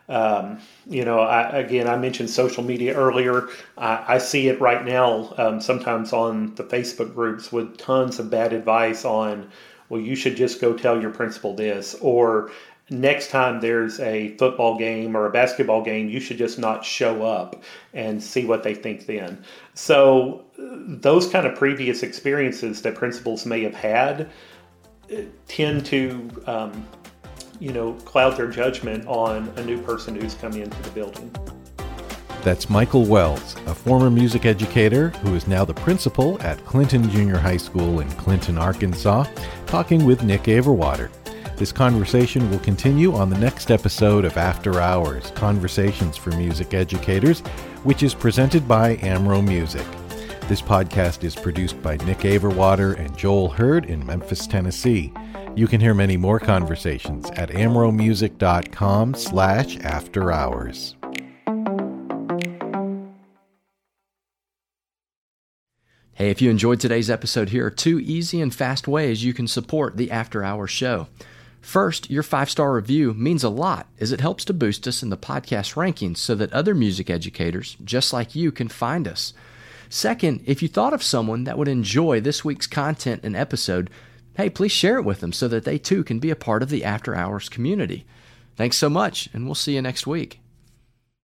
Um, 0.10 0.60
you 0.86 1.06
know, 1.06 1.20
I, 1.20 1.60
again, 1.60 1.88
I 1.88 1.98
mentioned 1.98 2.30
social 2.30 2.64
media 2.64 2.94
earlier. 2.94 3.48
I, 3.78 4.16
I 4.16 4.18
see 4.18 4.50
it 4.50 4.60
right 4.60 4.84
now, 4.84 5.34
um, 5.38 5.62
sometimes 5.62 6.12
on 6.12 6.56
the 6.56 6.64
Facebook 6.64 7.14
groups 7.14 7.52
with 7.52 7.78
tons 7.78 8.20
of 8.20 8.30
bad 8.30 8.52
advice 8.54 9.06
on, 9.06 9.50
well, 9.90 10.02
you 10.02 10.16
should 10.16 10.36
just 10.36 10.60
go 10.60 10.74
tell 10.74 11.02
your 11.02 11.12
principal 11.12 11.56
this, 11.56 11.96
or 12.02 12.52
next 12.90 13.30
time 13.30 13.62
there's 13.62 14.00
a 14.00 14.36
football 14.38 14.78
game 14.78 15.16
or 15.16 15.26
a 15.26 15.32
basketball 15.32 15.84
game, 15.84 16.10
you 16.10 16.20
should 16.20 16.38
just 16.38 16.60
not 16.60 16.84
show 16.84 17.24
up 17.24 17.64
and 17.94 18.22
see 18.22 18.46
what 18.46 18.64
they 18.64 18.74
think 18.74 19.06
then. 19.06 19.44
So, 19.74 20.46
those 20.58 21.28
kind 21.28 21.48
of 21.48 21.58
previous 21.58 22.04
experiences 22.04 22.82
that 22.82 22.96
principals 22.96 23.46
may 23.46 23.64
have 23.64 23.76
had 23.76 24.30
uh, 25.12 25.22
tend 25.48 25.86
to 25.88 26.30
um, 26.46 26.88
you 27.64 27.72
know, 27.72 27.94
cloud 28.04 28.36
their 28.36 28.50
judgment 28.50 29.08
on 29.08 29.48
a 29.56 29.64
new 29.64 29.82
person 29.82 30.20
who's 30.20 30.34
coming 30.36 30.64
into 30.64 30.82
the 30.82 30.90
building. 30.90 31.34
That's 32.42 32.70
Michael 32.70 33.06
Wells, 33.06 33.56
a 33.68 33.74
former 33.74 34.10
music 34.10 34.46
educator 34.46 35.10
who 35.22 35.34
is 35.34 35.48
now 35.48 35.64
the 35.64 35.74
principal 35.74 36.42
at 36.42 36.58
Clinton 36.66 37.10
Junior 37.10 37.38
High 37.38 37.56
School 37.56 38.02
in 38.02 38.10
Clinton, 38.12 38.58
Arkansas, 38.58 39.24
talking 39.66 40.04
with 40.04 40.24
Nick 40.24 40.44
Averwater. 40.44 41.10
This 41.56 41.72
conversation 41.72 42.52
will 42.52 42.60
continue 42.60 43.14
on 43.14 43.30
the 43.30 43.38
next 43.38 43.72
episode 43.72 44.26
of 44.26 44.36
After 44.36 44.82
Hours 44.82 45.32
Conversations 45.32 46.18
for 46.18 46.32
Music 46.32 46.74
Educators, 46.74 47.40
which 47.84 48.04
is 48.04 48.14
presented 48.14 48.68
by 48.68 48.98
Amro 48.98 49.42
Music. 49.42 49.86
This 50.50 50.62
podcast 50.62 51.24
is 51.24 51.34
produced 51.34 51.82
by 51.82 51.96
Nick 51.98 52.20
Averwater 52.20 53.00
and 53.00 53.18
Joel 53.18 53.48
Hurd 53.48 53.86
in 53.86 54.06
Memphis, 54.06 54.48
Tennessee. 54.48 55.14
You 55.56 55.68
can 55.68 55.80
hear 55.80 55.94
many 55.94 56.18
more 56.18 56.40
conversations 56.40 57.30
at 57.32 57.50
amromusic.com 57.50 59.14
slash 59.14 59.78
after 59.82 60.32
hours. 60.32 60.96
Hey, 66.16 66.32
if 66.32 66.42
you 66.42 66.50
enjoyed 66.50 66.80
today's 66.80 67.10
episode, 67.10 67.50
here 67.50 67.68
are 67.68 67.72
two 67.72 68.00
easy 68.00 68.42
and 68.42 68.54
fast 68.54 68.88
ways 68.88 69.24
you 69.24 69.34
can 69.34 69.48
support 69.48 69.96
the 69.96 70.10
After 70.10 70.44
Hours 70.44 70.72
show. 70.72 71.08
First, 71.62 72.10
your 72.10 72.24
five 72.24 72.50
star 72.50 72.74
review 72.74 73.14
means 73.14 73.44
a 73.44 73.50
lot 73.50 73.88
as 74.00 74.12
it 74.12 74.22
helps 74.22 74.44
to 74.46 74.54
boost 74.54 74.88
us 74.88 75.04
in 75.04 75.12
the 75.12 75.18
podcast 75.18 75.76
rankings 75.76 76.18
so 76.18 76.34
that 76.34 76.52
other 76.52 76.74
music 76.74 77.12
educators 77.12 77.78
just 77.84 78.12
like 78.12 78.34
you 78.34 78.52
can 78.52 78.70
find 78.70 79.08
us. 79.08 79.34
Second, 79.88 80.42
if 80.48 80.64
you 80.64 80.68
thought 80.68 80.94
of 80.94 81.04
someone 81.04 81.44
that 81.44 81.60
would 81.60 81.68
enjoy 81.68 82.20
this 82.20 82.44
week's 82.44 82.66
content 82.66 83.22
and 83.24 83.36
episode, 83.36 83.92
hey, 84.36 84.50
please 84.50 84.72
share 84.72 84.98
it 84.98 85.06
with 85.06 85.20
them 85.20 85.34
so 85.34 85.48
that 85.48 85.64
they 85.64 85.78
too 85.78 86.04
can 86.04 86.20
be 86.20 86.30
a 86.30 86.36
part 86.36 86.64
of 86.64 86.70
the 86.70 86.84
After 86.84 87.16
Hours 87.16 87.50
community. 87.50 88.06
Thanks 88.56 88.78
so 88.78 88.90
much, 88.90 89.30
and 89.34 89.46
we'll 89.46 89.56
see 89.56 89.76
you 89.76 89.82
next 89.82 90.06
week. 90.06 90.40